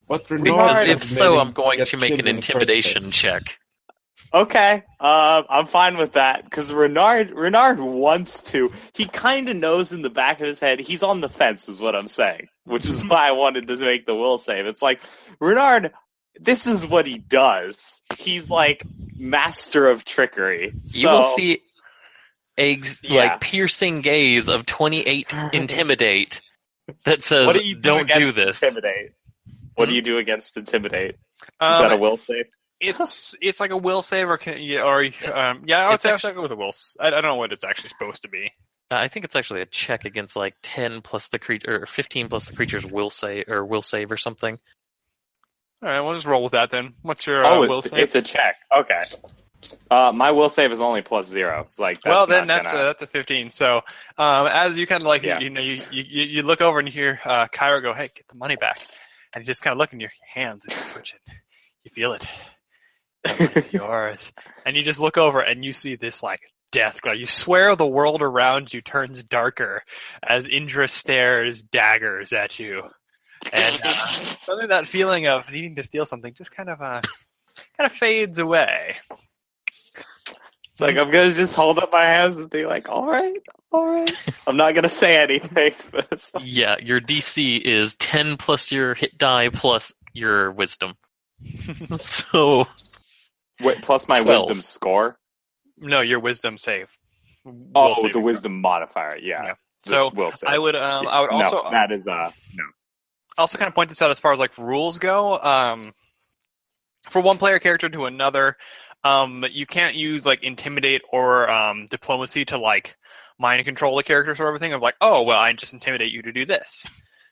[0.07, 3.15] But Because if so, I'm going to make an in the first intimidation place.
[3.15, 3.57] check.
[4.33, 8.71] Okay, uh, I'm fine with that because Renard Renard wants to.
[8.95, 11.79] He kind of knows in the back of his head he's on the fence, is
[11.79, 12.47] what I'm saying.
[12.65, 14.65] Which is why I wanted to make the will save.
[14.65, 15.01] It's like
[15.39, 15.91] Renard,
[16.39, 18.01] this is what he does.
[18.17, 18.83] He's like
[19.15, 20.73] master of trickery.
[20.87, 21.61] You will see
[22.57, 23.21] a Yeah.
[23.21, 26.41] like piercing gaze of 28 intimidate
[27.05, 29.11] that says, What do you do "Don't do against this." Intimidate.
[29.75, 31.15] What do you do against intimidate?
[31.15, 32.45] Is Um, that a will save?
[32.79, 36.03] it's it's like a will save or can, yeah, or um, yeah, I would It's
[36.03, 36.67] say actually- I'll go with a will.
[36.69, 38.51] s- I, I don't know what it's actually supposed to be.
[38.91, 42.27] Uh, I think it's actually a check against like 10 plus the creature, or 15
[42.29, 44.59] plus the creature's will save or will save or something.
[45.81, 46.93] All right, we'll just roll with that then.
[47.01, 47.99] What's your uh, oh, will it's, save?
[47.99, 48.57] it's a check.
[48.75, 49.03] Okay.
[49.91, 51.63] Uh, my will save is only plus zero.
[51.67, 53.51] It's like that's well, then that's gonna- a, that's a 15.
[53.51, 53.77] So,
[54.17, 55.39] um, as you kind of like, Yeah.
[55.39, 58.27] you know, you, you you look over and you hear uh, Kyra go, "Hey, get
[58.27, 58.79] the money back,"
[59.33, 61.33] and you just kind of look in your hands and you twitch it.
[61.83, 62.25] You feel it.
[63.25, 64.31] It's yours.
[64.65, 67.13] And you just look over and you see this like death glow.
[67.13, 69.83] You swear the world around you turns darker
[70.21, 72.81] as Indra stares daggers at you.
[73.51, 77.01] And uh, suddenly that feeling of needing to steal something just kind of uh
[77.77, 78.95] kind of fades away.
[80.69, 83.35] It's like I'm gonna just hold up my hands and be like, "All right,
[83.71, 84.11] all right."
[84.47, 85.73] I'm not gonna say anything.
[85.91, 90.95] But like, Yeah, your DC is 10 plus your hit die plus your wisdom.
[91.97, 92.65] so,
[93.61, 94.41] wait, plus my Twelve.
[94.47, 95.17] wisdom score.
[95.77, 96.89] No, your wisdom save.
[97.45, 98.21] Will Oh, saving the throw.
[98.21, 99.17] wisdom modifier.
[99.21, 99.43] Yeah.
[99.45, 99.53] Yeah.
[99.85, 100.49] So, will save.
[100.49, 102.63] I would um I would no, also that is uh no.
[103.37, 105.37] also kind of point this out as far as like rules go.
[105.37, 105.93] Um,
[107.09, 108.55] for one player character to another,
[109.03, 112.95] um, you can't use like intimidate or um, diplomacy to like
[113.39, 116.21] mind control the character sort of thing of like, oh well, I just intimidate you
[116.23, 116.87] to do this.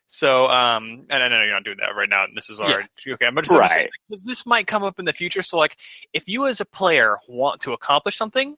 [0.08, 2.26] So, um, and I know you're not doing that right now.
[2.36, 3.26] This is already okay.
[3.26, 5.42] I'm just, just saying, like, this might come up in the future.
[5.42, 5.78] So, like,
[6.12, 8.58] if you as a player want to accomplish something,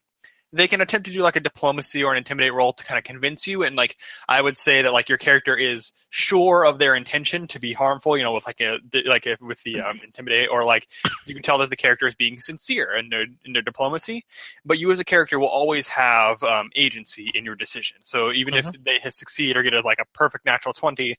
[0.54, 3.04] they can attempt to do like a diplomacy or an intimidate roll to kind of
[3.04, 3.64] convince you.
[3.64, 3.98] And like
[4.30, 8.16] I would say that like your character is sure of their intention to be harmful.
[8.16, 10.88] You know, with like a like a, with the um, intimidate, or like
[11.26, 14.26] you can tell that the character is being sincere in their in their diplomacy.
[14.64, 17.98] But you as a character will always have um, agency in your decision.
[18.04, 21.18] So even if they succeed or get a, like a perfect natural twenty,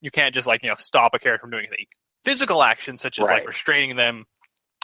[0.00, 1.86] you can't just like you know stop a character from doing anything.
[2.24, 4.24] Physical actions such as like restraining them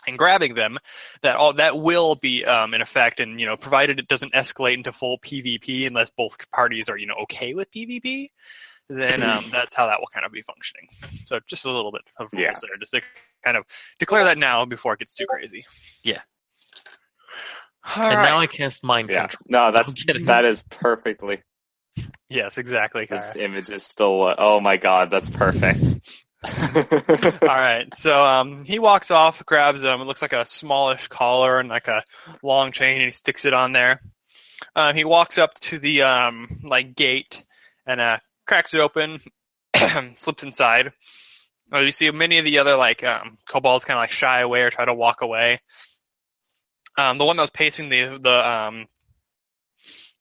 [0.06, 0.78] and grabbing them
[1.22, 4.74] that all that will be um, in effect and you know provided it doesn't escalate
[4.74, 8.30] into full PvP unless both parties are you know okay with PvP
[8.88, 10.88] then um, that's how that will kind of be functioning
[11.26, 12.52] so just a little bit of rules Yeah.
[12.62, 13.02] there just to
[13.44, 13.64] kind of
[13.98, 15.64] declare that now before it gets too crazy
[16.02, 16.20] Yeah.
[17.96, 18.22] All and right.
[18.30, 19.28] now I cast mind Yeah.
[19.28, 19.46] control.
[19.48, 19.92] No, that's
[20.24, 21.42] that is perfectly.
[22.28, 24.24] yes exactly This image is still.
[24.26, 25.82] Uh, oh my god, that's perfect.
[26.46, 27.88] All right.
[27.98, 31.88] So um, he walks off, grabs um, it looks like a smallish collar and like
[31.88, 32.04] a
[32.42, 34.00] long chain, and he sticks it on there.
[34.74, 37.42] Um, he walks up to the um, like gate
[37.86, 39.20] and uh, cracks it open,
[40.16, 40.92] slips inside.
[41.72, 44.62] Uh, you see many of the other like um, kobolds kind of like shy away
[44.62, 45.58] or try to walk away.
[46.96, 48.86] Um, the one that was pacing the the um,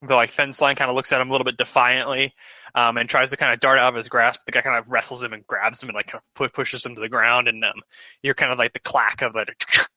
[0.02, 2.34] the like fence line kind of looks at him a little bit defiantly
[2.74, 4.42] um, and tries to kind of dart out of his grasp.
[4.46, 6.86] The guy kind of wrestles him and grabs him and like kind of pu- pushes
[6.86, 7.48] him to the ground.
[7.48, 7.82] And um,
[8.22, 9.50] you're kind of like the clack of it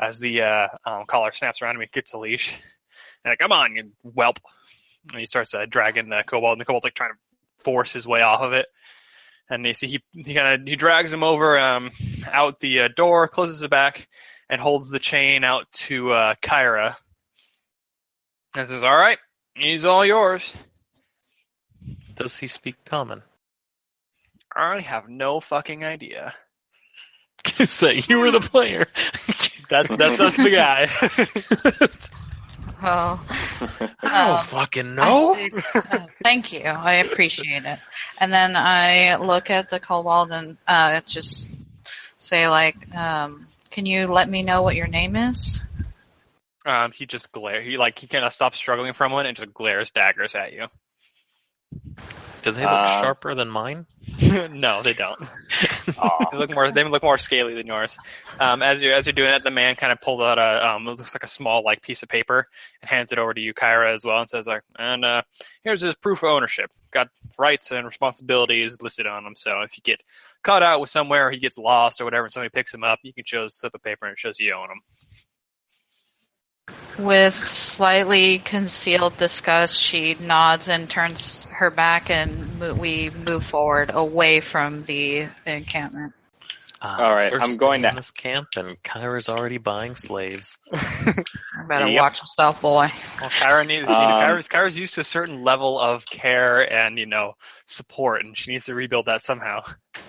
[0.00, 1.82] as the uh, um, collar snaps around him.
[1.82, 2.52] He gets a leash.
[3.24, 4.38] And like, come on, you whelp.
[5.10, 8.06] And he starts uh, dragging the kobold, and the kobold's like trying to force his
[8.06, 8.66] way off of it.
[9.50, 11.90] And you see he he kind of he drags him over um,
[12.32, 14.06] out the uh, door, closes it back,
[14.48, 16.96] and holds the chain out to uh, Kyra.
[18.56, 19.18] And says, "All right,
[19.54, 20.54] he's all yours."
[22.14, 23.22] Does he speak common?
[24.54, 26.34] I have no fucking idea.
[27.58, 28.86] Is that you were the player?
[29.70, 30.86] That's that's that's the guy.
[32.82, 33.20] Well,
[34.02, 35.34] I don't Um, fucking I know.
[35.34, 35.52] say,
[35.90, 36.62] uh, thank you.
[36.64, 37.78] I appreciate it.
[38.18, 41.48] And then I look at the kobold and uh, just
[42.16, 45.62] say like, um, "Can you let me know what your name is?"
[46.66, 47.60] Um, he just glare.
[47.62, 50.52] He like he kind of stops struggling from a moment and just glares daggers at
[50.52, 50.66] you.
[52.42, 53.86] Do they look Uh, sharper than mine?
[54.50, 55.20] no, they don't.
[56.32, 56.70] They look more.
[56.72, 57.96] They look more scaly than yours.
[58.40, 60.86] Um, as you as you're doing that, the man kind of pulls out a um,
[60.88, 62.48] it looks like a small like piece of paper
[62.80, 65.22] and hands it over to you, Kyra, as well, and says like, and uh,
[65.62, 66.70] here's his proof of ownership.
[66.90, 69.34] Got rights and responsibilities listed on him.
[69.36, 70.02] So if you get
[70.42, 72.98] caught out with somewhere, or he gets lost or whatever, and somebody picks him up,
[73.02, 74.80] you can show a slip of paper and it shows you own him.
[76.98, 83.90] With slightly concealed disgust, she nods and turns her back, and mo- we move forward
[83.94, 86.12] away from the encampment.
[86.82, 89.94] Uh, All right, first I'm going day to- in this camp, and Kyra's already buying
[89.94, 90.58] slaves.
[90.74, 92.00] You better Yep.
[92.02, 92.90] watch yourself, boy.
[93.20, 96.70] Well, Kyra needs, you know, Um, Kyra's, Kyra's used to a certain level of care
[96.72, 97.34] and, you know,
[97.66, 99.62] support, and she needs to rebuild that somehow.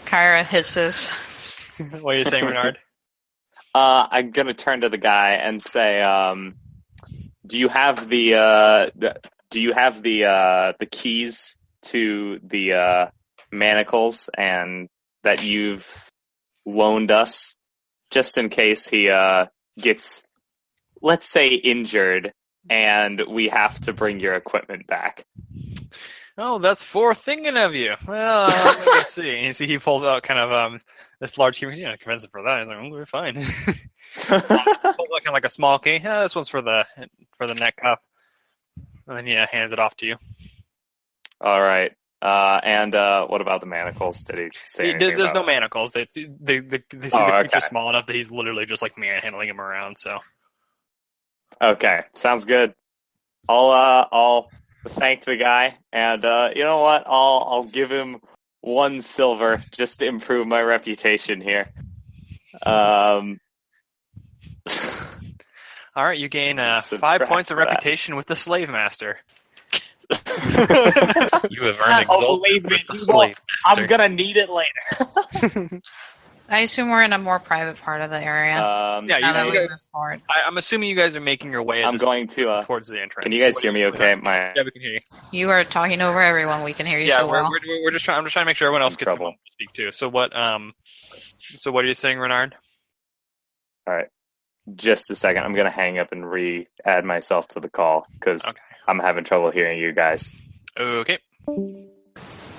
[0.06, 1.12] Kyra hisses.
[2.02, 2.78] what are you saying, Renard?
[3.76, 6.54] Uh, I'm gonna turn to the guy and say, um,
[7.46, 12.74] "Do you have the, uh, the Do you have the uh, the keys to the
[12.74, 13.06] uh,
[13.52, 14.90] manacles and
[15.24, 16.10] that you've
[16.66, 17.56] loaned us,
[18.10, 20.24] just in case he uh, gets,
[21.02, 22.34] let's say, injured,
[22.70, 25.26] and we have to bring your equipment back."
[26.36, 27.94] Oh, that's for thinking of you.
[28.08, 29.46] Well, let me see.
[29.46, 30.80] You see he pulls out kind of um
[31.20, 31.68] this large key.
[31.68, 32.60] You know, him for that.
[32.60, 33.46] He's like, oh, we're fine.
[34.16, 35.98] pulls out kind of like a small key.
[36.04, 36.86] Yeah, this one's for the
[37.38, 38.02] for the neck cuff.
[39.08, 40.16] And then yeah, hands it off to you.
[41.42, 41.92] All right.
[42.22, 44.24] Uh, and uh, what about the manacles?
[44.24, 45.92] Did he say He- there's no manacles.
[45.92, 47.68] They, they, they, they, the Oh, creatures okay.
[47.68, 49.98] small enough that he's literally just like manhandling him around.
[49.98, 50.20] So
[51.62, 52.74] Okay, sounds good.
[53.48, 54.50] I'll uh I'll
[54.88, 57.04] thank the guy and uh you know what?
[57.06, 58.22] I'll I'll give him
[58.62, 61.68] one silver just to improve my reputation here.
[62.66, 63.40] Um
[65.96, 67.68] all right, you gain uh, five points of that.
[67.68, 69.18] reputation with the slave master.
[71.50, 74.50] You have earned Oh, exalted believe me, with the you slave I'm gonna need it
[74.50, 75.82] later.
[76.50, 78.62] I assume we're in a more private part of the area.
[78.64, 80.22] Um Yeah, you- now that you guys- forward.
[80.30, 81.84] I, I'm assuming you guys are making your way.
[81.84, 83.24] At I'm going to uh towards the entrance.
[83.24, 84.16] can you guys What hear do me okay?
[84.22, 85.00] My Yeah, we can hear you.
[85.32, 86.64] You are talking over everyone.
[86.64, 87.50] We can hear you yeah, so we're, well.
[87.52, 88.18] we're, we're just trying.
[88.20, 89.32] I'm just trying to make sure everyone else In gets a trouble.
[89.32, 89.92] to speak too.
[89.92, 90.36] So what?
[90.36, 90.74] Um,
[91.58, 92.56] so what are you saying, Renard?
[94.76, 95.44] Just a second.
[95.44, 98.60] I'm gonna hang up and re add myself to the call because Okay.
[98.88, 100.34] I'm having trouble hearing you guys.
[100.78, 101.20] Okay.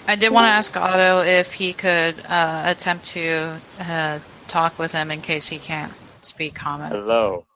[0.06, 4.92] I did want to ask Otto if he could uh, attempt to uh, talk with
[4.92, 6.90] him in case he can't speak common.
[6.90, 7.46] Hello.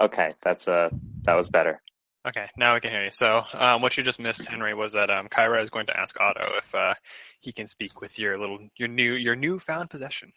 [0.00, 0.90] Okay, that's uh
[1.24, 1.80] that was better.
[2.26, 3.10] Okay, now we can hear you.
[3.10, 6.16] So, um, what you just missed, Henry, was that um, Kyra is going to ask
[6.20, 6.94] Otto if uh,
[7.40, 10.32] he can speak with your little, your new, your newfound possession.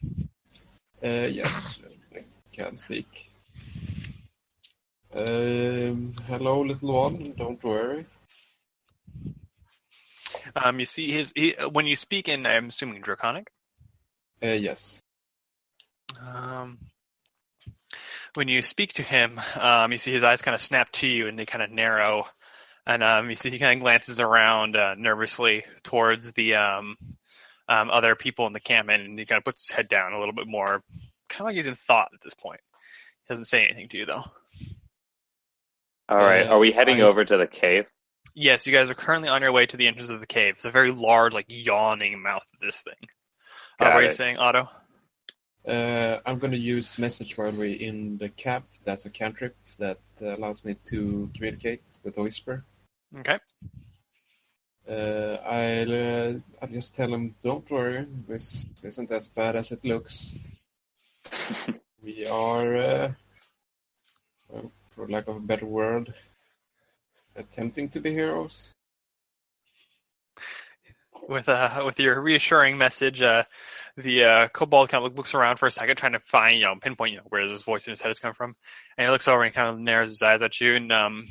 [1.04, 1.90] Uh, yes, I
[2.56, 3.32] can speak.
[5.14, 7.34] Um, hello, little one.
[7.38, 8.06] Don't worry.
[10.56, 13.50] Um, you see his he, when you speak in, I'm assuming Draconic.
[14.44, 15.02] Uh, yes.
[16.22, 16.78] Um,
[18.36, 21.28] when you speak to him, um, you see his eyes kind of snap to you
[21.28, 22.28] and they kind of narrow,
[22.86, 26.98] and um, you see he kind of glances around uh, nervously towards the um,
[27.68, 30.20] um, other people in the camp, and he kind of puts his head down a
[30.20, 30.84] little bit more,
[31.36, 32.60] kind of like he's in thought at this point.
[33.28, 34.24] He doesn't say anything to you though.
[36.08, 37.90] All right, are we heading I- over to the cave?
[38.38, 40.56] Yes, you guys are currently on your way to the entrance of the cave.
[40.56, 42.96] It's a very large, like yawning mouth of this thing.
[43.80, 44.18] Uh, Got what are you it.
[44.18, 44.70] saying, Otto?
[45.66, 48.66] Uh, I'm going to use message while we're in the camp.
[48.84, 52.66] That's a cantrip that uh, allows me to communicate with a whisper.
[53.20, 53.40] Okay.
[54.88, 59.84] Uh, I'll, uh, I'll just tell him, don't worry, this isn't as bad as it
[59.86, 60.38] looks.
[62.04, 63.12] We are, uh,
[64.92, 66.14] for lack of a better word,
[67.36, 68.74] attempting to be heroes.
[71.28, 73.44] with uh with your reassuring message, uh,
[73.98, 76.76] the uh, kobold kind of looks around for a second, trying to find you know
[76.76, 78.56] pinpoint you know where this voice in his head is coming from,
[78.98, 81.28] and he looks over and kind of narrows his eyes at you, and um,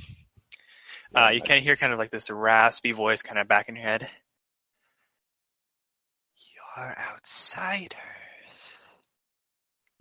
[1.14, 3.76] uh, you kind of hear kind of like this raspy voice kind of back in
[3.76, 4.08] your head.
[6.54, 8.13] You're outsiders.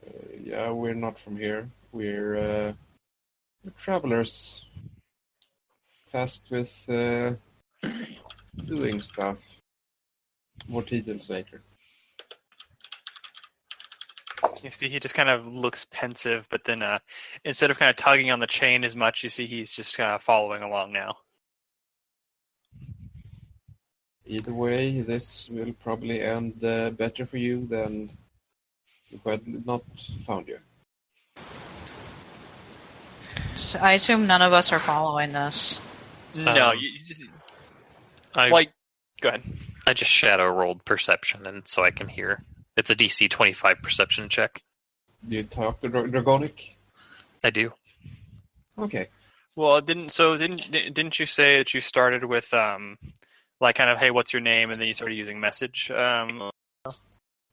[0.05, 0.11] Uh,
[0.43, 1.69] yeah, we're not from here.
[1.91, 2.73] We're, uh,
[3.63, 4.65] we're travelers.
[6.11, 7.33] Tasked with uh,
[8.65, 9.39] doing stuff.
[10.67, 11.61] More details later.
[14.61, 16.99] You see, he just kind of looks pensive, but then uh,
[17.43, 20.11] instead of kind of tugging on the chain as much, you see he's just kind
[20.11, 21.17] of following along now.
[24.25, 28.09] Either way, this will probably end uh, better for you than
[29.13, 29.83] if I had not
[30.25, 30.59] found you.
[33.55, 35.79] So I assume none of us are following this.
[36.33, 37.23] no, Um, you, you just
[38.33, 38.71] I like.
[39.21, 39.43] Go ahead.
[39.85, 42.43] I just shadow rolled perception, and so I can hear.
[42.75, 44.61] It's a DC 25 perception check.
[45.27, 46.77] Do you talk to Dra- Draconic?
[47.43, 47.71] I do.
[48.77, 49.09] Okay.
[49.55, 52.97] Well, didn't so didn't didn't you say that you started with um
[53.61, 56.49] like kind of hey what's your name and then you started using message um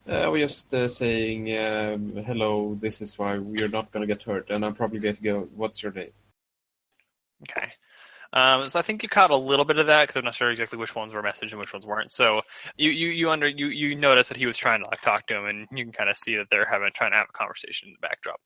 [0.09, 4.23] Uh, we're just uh, saying, um, hello, this is why we're not going to get
[4.23, 6.13] hurt, and I'm probably going to go, what's your name?
[7.43, 7.69] okay
[8.35, 10.51] um so I think you caught a little bit of that because I'm not sure
[10.51, 12.43] exactly which ones were message and which ones weren't so
[12.77, 15.37] you you you under you you notice that he was trying to like talk to
[15.37, 17.89] him and you can kind of see that they're having trying to have a conversation
[17.89, 18.41] in the backdrop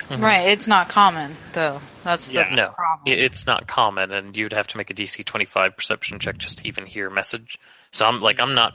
[0.00, 0.20] Mhm.
[0.22, 1.80] Right, it's not common though.
[2.04, 2.48] That's Yeah.
[2.50, 3.06] the No, problem.
[3.06, 6.68] it's not common, and you'd have to make a DC 25 perception check just to
[6.68, 7.58] even hear message.
[7.92, 8.72] So I'm like, I'm not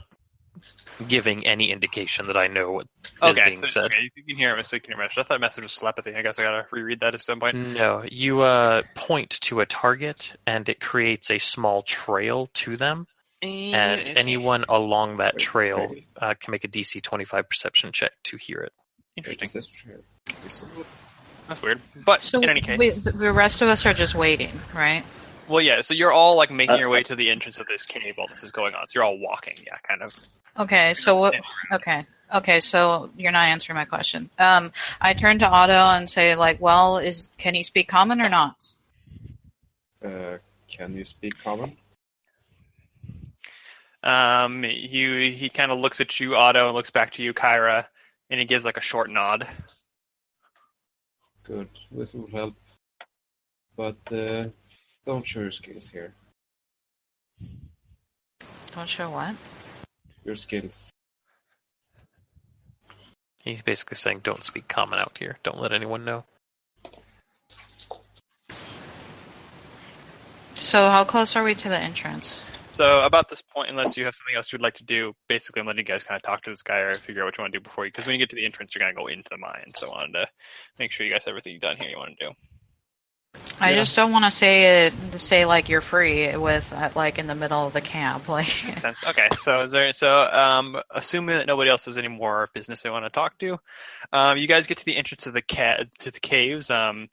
[1.08, 3.86] giving any indication that I know what is okay being so, said.
[3.86, 6.16] okay you can hear him so you can hear message I thought message was telepathy.
[6.16, 7.56] I guess I gotta reread that at some point.
[7.56, 13.08] No, you uh, point to a target, and it creates a small trail to them,
[13.42, 18.60] and anyone along that trail uh, can make a DC 25 perception check to hear
[18.62, 18.74] it.
[19.16, 19.48] interesting.
[19.48, 20.04] Is this true?
[20.48, 20.86] Is it-
[21.48, 21.82] that's weird.
[22.06, 22.80] But so in any case.
[22.80, 25.04] we, the rest of us are just waiting, right?
[25.48, 25.82] Well, yeah.
[25.82, 28.28] So you're all like making Uh, your way to the entrance of this cave while
[28.28, 28.88] this is going on.
[28.88, 30.16] So you're all walking, yeah, kind of.
[30.58, 31.36] Okay, so what?
[31.72, 34.30] Okay, okay, so you're not answering my question.
[34.40, 34.72] Um,
[35.02, 38.66] I turn to Otto and say, like, well, is can he speak common or not?
[40.04, 40.38] Uh,
[40.70, 41.76] can you speak common?
[44.02, 47.86] Um, he he kind of looks at you, Otto, and looks back to you, Kyra,
[48.30, 49.48] and he gives like a short nod.
[51.44, 51.70] Good.
[51.92, 52.56] This will help.
[53.76, 54.46] But uh,
[55.06, 56.14] don't show your skills here.
[58.74, 59.36] Don't show what?
[60.24, 60.92] Your skills.
[63.44, 65.38] He's basically saying, "Don't speak common out here.
[65.44, 66.26] Don't let anyone know."
[70.56, 72.44] So how close are we to the entrance?
[72.70, 75.68] So about this point, unless you have something else you'd like to do, basically I'm
[75.68, 77.54] letting you guys kind of talk to this guy or figure out what you want
[77.54, 79.30] to do before you, because when you get to the entrance, you're gonna go into
[79.30, 79.72] the mine.
[79.76, 80.28] So I wanted to
[80.80, 82.34] make sure you guys have everything done here you want to do.
[83.60, 83.76] I Yeah.
[83.78, 87.28] just don't want to say it to say like you're free with uh, like in
[87.28, 88.48] the middle of the camp, like.
[89.06, 89.94] Okay, so is there?
[89.94, 93.58] So, um, assuming that nobody else has any more business they want to talk to,
[94.12, 96.70] um, you guys get to the entrance of the ca- to the caves.
[96.70, 97.08] Um,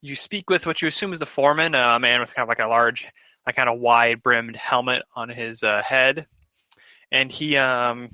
[0.00, 2.60] you speak with what you assume is the foreman, a man with kind of like
[2.60, 3.06] a large,
[3.46, 6.26] like kind of wide-brimmed helmet on his uh, head,
[7.10, 8.10] and he um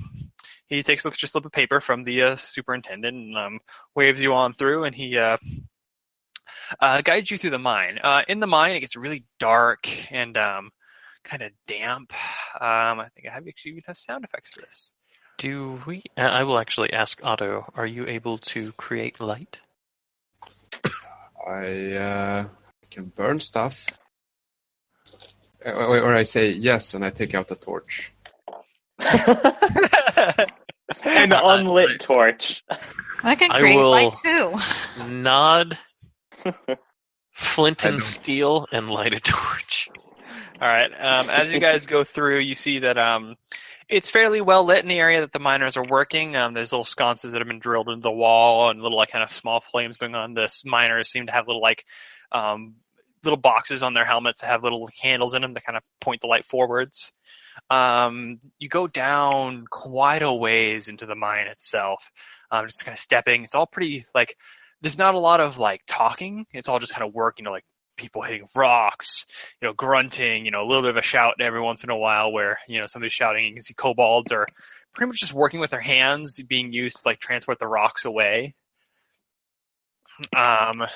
[0.68, 3.60] he takes a look at your slip of paper from the uh, superintendent and um,
[3.94, 5.36] waves you on through, and he uh,
[6.80, 7.98] uh, guides you through the mine.
[8.02, 10.70] Uh, in the mine, it gets really dark and um,
[11.24, 12.12] kind of damp.
[12.60, 14.92] Um, I think I have actually even have sound effects for this.
[15.38, 16.02] Do we?
[16.16, 17.70] uh, I will actually ask Otto.
[17.74, 19.60] Are you able to create light?
[21.46, 22.44] I uh,
[22.90, 23.86] can burn stuff.
[25.64, 28.12] Uh, Or, or I say yes, and I take out the torch.
[31.04, 32.64] An unlit torch.
[33.22, 34.58] I can I create will- light too.
[35.08, 35.76] Nod,
[37.32, 39.88] flint and steel, and light a torch.
[40.60, 40.90] All right.
[40.90, 43.36] Um, as you guys go through, you see that um,
[43.88, 46.34] it's fairly well lit in the area that the miners are working.
[46.34, 49.22] Um, there's little sconces that have been drilled into the wall and little like kind
[49.22, 50.34] of small flames going on.
[50.34, 51.84] The miners seem to have little like
[52.32, 52.76] um,
[53.22, 56.20] little boxes on their helmets that have little handles in them that kind of point
[56.22, 57.12] the light forwards.
[57.70, 62.10] Um, you go down quite a ways into the mine itself.
[62.50, 63.44] Um, just kind of stepping.
[63.44, 64.36] It's all pretty like
[64.86, 66.46] there's not a lot of like talking.
[66.52, 67.38] It's all just kind of work.
[67.38, 67.64] You know, like
[67.96, 69.26] people hitting rocks,
[69.60, 71.96] you know, grunting, you know, a little bit of a shout every once in a
[71.96, 73.46] while where, you know, somebody's shouting.
[73.46, 74.46] You can see kobolds are
[74.94, 78.54] pretty much just working with their hands being used to like transport the rocks away.
[80.36, 80.86] Um,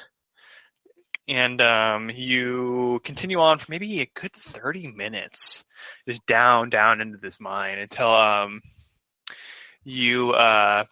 [1.26, 5.64] and um, you continue on for maybe a good 30 minutes,
[6.06, 8.62] just down, down into this mine until um,
[9.82, 10.84] you uh,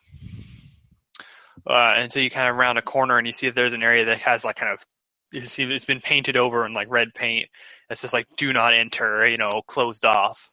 [1.69, 4.07] uh, until you kind of round a corner and you see that there's an area
[4.07, 4.85] that has like kind of
[5.31, 7.49] it's been painted over in like red paint.
[7.91, 10.49] It's just like do not enter, you know, closed off.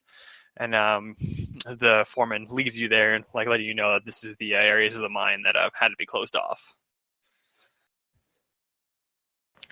[0.57, 4.35] And um, the foreman leaves you there and like letting you know that this is
[4.37, 6.73] the uh, areas of the mine that uh, had to be closed off.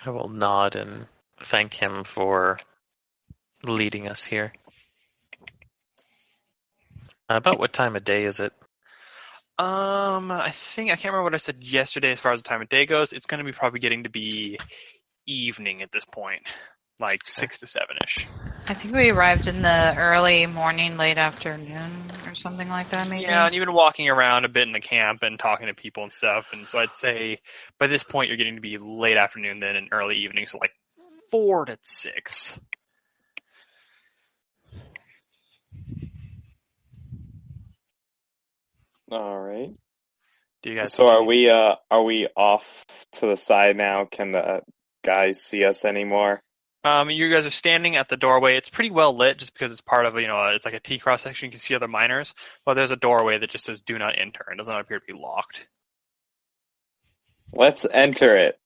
[0.04, 1.06] I will nod and
[1.40, 2.58] thank him for
[3.62, 4.52] leading us here.
[7.28, 8.52] About what time of day is it?
[9.56, 12.60] Um, I think I can't remember what I said yesterday as far as the time
[12.60, 13.12] of day goes.
[13.12, 14.58] It's going to be probably getting to be
[15.26, 16.42] evening at this point,
[16.98, 18.26] like six to seven ish.
[18.66, 21.92] I think we arrived in the early morning, late afternoon,
[22.26, 23.08] or something like that.
[23.08, 23.22] Maybe.
[23.22, 26.02] Yeah, and you've been walking around a bit in the camp and talking to people
[26.02, 27.38] and stuff, and so I'd say
[27.78, 30.72] by this point you're getting to be late afternoon then and early evening, so like
[31.30, 32.58] four to six.
[39.14, 39.72] All right.
[40.64, 40.92] Do you guys?
[40.92, 44.06] So are we uh are we off to the side now?
[44.06, 44.62] Can the
[45.04, 46.42] guys see us anymore?
[46.82, 48.56] Um, you guys are standing at the doorway.
[48.56, 50.98] It's pretty well lit, just because it's part of you know it's like a T
[50.98, 51.46] cross section.
[51.46, 52.34] You can see other miners,
[52.66, 55.18] but there's a doorway that just says "Do not enter." It doesn't appear to be
[55.18, 55.68] locked.
[57.52, 58.58] Let's enter it.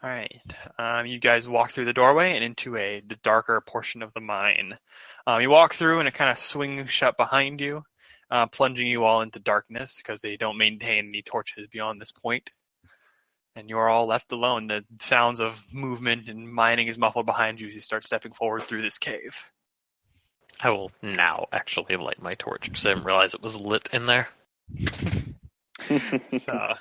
[0.00, 0.40] All right.
[0.78, 4.78] Um, you guys walk through the doorway and into a darker portion of the mine.
[5.26, 7.82] Um, you walk through and it kind of swings shut behind you,
[8.30, 12.50] uh, plunging you all into darkness because they don't maintain any torches beyond this point.
[13.56, 14.68] And you are all left alone.
[14.68, 18.62] The sounds of movement and mining is muffled behind you as you start stepping forward
[18.62, 19.36] through this cave.
[20.60, 24.06] I will now actually light my torch because I didn't realize it was lit in
[24.06, 24.28] there.
[26.40, 26.74] So,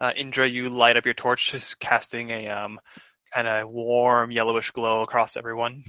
[0.00, 2.80] uh, Indra, you light up your torch, just casting a um,
[3.32, 5.84] kind of warm yellowish glow across everyone.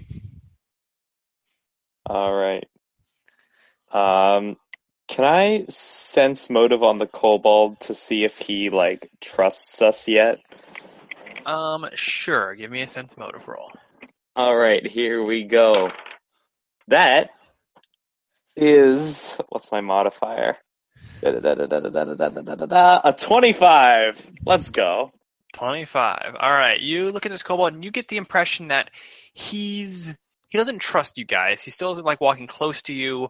[2.06, 2.68] All right.
[3.92, 4.58] Um,
[5.08, 10.40] can I sense motive on the kobold to see if he like trusts us yet?
[11.46, 12.56] Um, sure.
[12.56, 13.72] Give me a sense motive roll.
[14.36, 15.90] All right, here we go.
[16.88, 17.32] That
[18.56, 20.58] is what's my modifier?
[23.04, 24.32] A 25.
[24.46, 25.12] Let's go.
[25.54, 26.36] 25.
[26.40, 26.80] All right.
[26.80, 28.90] You look at this kobold and you get the impression that
[29.34, 30.14] he's
[30.50, 31.64] he doesn't trust you guys.
[31.64, 33.30] He still isn't like walking close to you,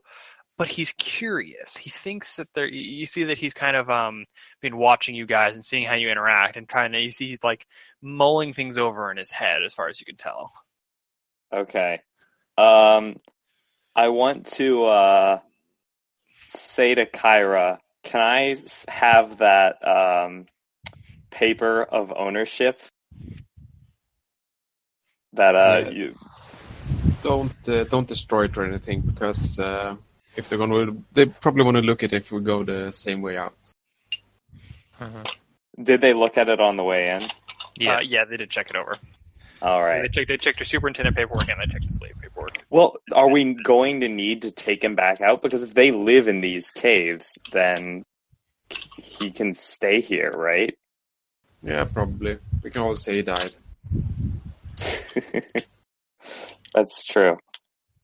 [0.58, 1.76] but he's curious.
[1.76, 4.26] He thinks that there you see that he's kind of um
[4.62, 7.44] been watching you guys and seeing how you interact and trying to you see he's
[7.44, 7.66] like
[8.02, 10.52] mulling things over in his head as far as you can tell.
[11.54, 12.02] Okay.
[12.58, 13.18] Um
[13.96, 15.40] I want to uh
[16.52, 18.56] say to Kyra, can I
[18.88, 20.48] have that um
[21.30, 22.82] paper of ownership?
[25.34, 25.90] That uh Yeah.
[25.90, 26.16] you
[27.24, 29.96] Don't uh, don't destroy it or anything because uh,
[30.36, 33.22] if they're gonna, they probably want to look at it if we go the same
[33.22, 33.54] way out.
[35.00, 35.28] Mhm.
[35.82, 37.22] did they look at it on the way in?
[37.76, 38.94] Yeah, uh, yeah, they did check it over.
[39.62, 42.66] All They checked they checked your superintendent paperwork and they checked the slave paperwork.
[42.70, 45.44] Well, are we going to need to take him back out?
[45.44, 48.04] Because if they live in these caves, then
[48.98, 50.76] he can stay here, right?
[51.62, 52.40] Yeah, probably.
[52.64, 53.54] We can always say he died.
[56.74, 57.38] That's true.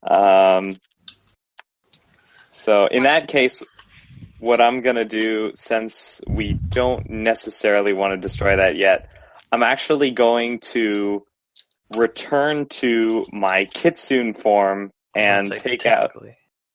[0.08, 0.78] Um,
[2.46, 3.64] so in that case,
[4.38, 9.10] what I'm gonna do, since we don't necessarily want to destroy that yet,
[9.50, 11.24] I'm actually going to
[11.96, 16.12] return to my kitsune form and take out.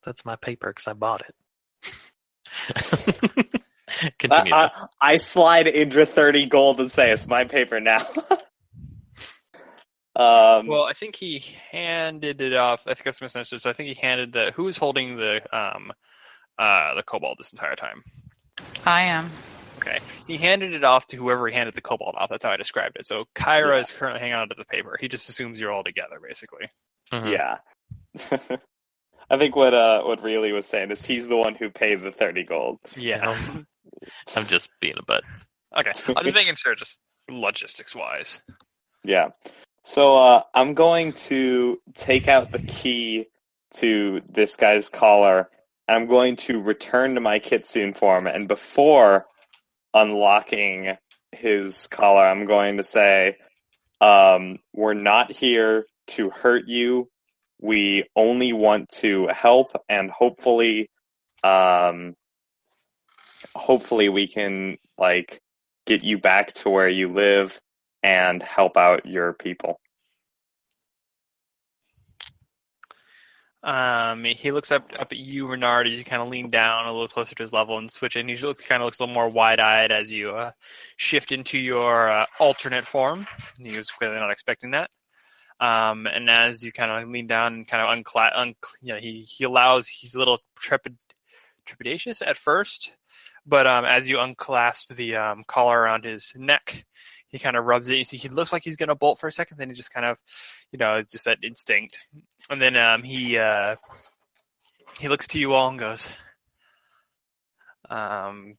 [0.05, 1.35] That's my paper because I bought it.
[2.75, 4.53] I, Continue.
[4.53, 7.97] I, I slide Indra 30 gold and say it's my paper now.
[10.15, 12.83] um, Well, I think he handed it off.
[12.87, 13.61] I think that's misunderstood.
[13.61, 15.91] So I think he handed the who's holding the um
[16.57, 18.03] uh the kobold this entire time.
[18.85, 19.29] I am.
[19.85, 22.29] Okay, he handed it off to whoever he handed the kobold off.
[22.29, 23.05] That's how I described it.
[23.05, 23.81] So Kyra Yeah.
[23.81, 24.97] is currently hanging on to the paper.
[24.99, 26.69] He just assumes you're all together, basically.
[27.11, 27.31] Mhm.
[27.31, 27.57] yeah.
[29.29, 32.11] I think what uh what really was saying is he's the one who pays the
[32.11, 32.79] 30 gold.
[32.95, 33.29] Yeah.
[33.29, 33.67] Um,
[34.35, 35.23] I'm just being a butt.
[35.75, 38.39] okay, I'm just making sure, just logistics wise.
[39.03, 39.29] Yeah.
[39.81, 43.27] So uh, I'm going to take out the key
[43.75, 45.49] to this guy's collar.
[45.87, 49.25] I'm going to return to my kitsune form, and before
[49.93, 50.95] unlocking
[51.31, 53.37] his collar, I'm going to say,
[54.01, 57.09] um, "We're not here to hurt you.
[57.61, 60.89] We only want to help, and hopefully,
[61.43, 62.15] um,
[63.55, 65.39] hopefully we can like
[65.85, 67.59] get you back to where you live."
[68.03, 69.79] and help out your people.
[73.63, 76.91] Um, he looks up up at you, Renard, as you kind of lean down a
[76.91, 78.27] little closer to his level and switch in.
[78.27, 80.51] He look, kind of looks a little more wide-eyed as you uh,
[80.97, 83.25] shift into your uh, alternate form.
[83.57, 84.89] He was clearly not expecting that.
[85.61, 88.99] Um, and as you kind of lean down and kind of uncla- un- you know,
[88.99, 90.97] he, he allows, he's a little trepid-
[91.65, 92.97] trepidatious at first,
[93.45, 96.83] but um, as you unclasp the um, collar around his neck,
[97.33, 97.97] he kind of rubs it.
[97.97, 100.05] You see, he looks like he's gonna bolt for a second, then he just kind
[100.05, 100.19] of,
[100.71, 102.05] you know, it's just that instinct.
[102.49, 103.75] And then um, he uh,
[104.99, 106.07] he looks to you all and goes,
[107.89, 108.55] um,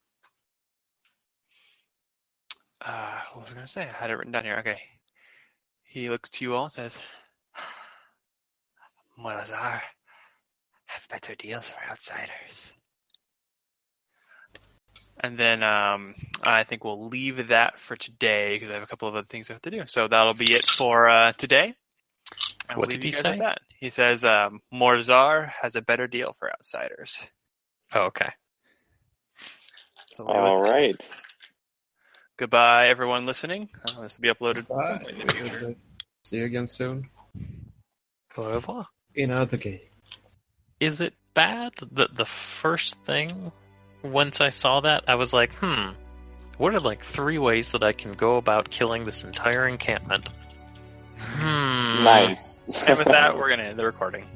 [2.84, 3.82] uh, what was I gonna say?
[3.82, 4.58] I had it written down here.
[4.58, 4.82] Okay.
[5.84, 7.00] He looks to you all and says,
[9.16, 9.80] Morazar
[10.86, 12.74] have better deals for outsiders.
[15.20, 19.08] And then um, I think we'll leave that for today because I have a couple
[19.08, 19.82] of other things I have to do.
[19.86, 21.74] So that'll be it for uh, today.
[22.68, 23.38] And What we'll did he you guys with say?
[23.38, 23.58] That.
[23.78, 27.24] He says um, Morzar has a better deal for outsiders.
[27.92, 28.30] Oh, okay.
[30.16, 30.72] So we'll leave it All there.
[30.72, 31.16] right.
[32.36, 33.68] Goodbye, everyone listening.
[33.96, 34.76] Uh, this will be uploaded Bye.
[34.76, 35.74] some point in the future.
[36.24, 37.08] See you again soon
[38.36, 38.86] Au revoir.
[39.14, 39.80] in another game.
[40.80, 43.52] Is it bad that the first thing,
[44.04, 45.90] once I saw that, I was like, hmm,
[46.58, 50.30] what are like three ways that I can go about killing this entire encampment?
[51.16, 52.04] Hmm.
[52.04, 52.62] Nice.
[52.86, 54.26] And with that, we're going to end the recording.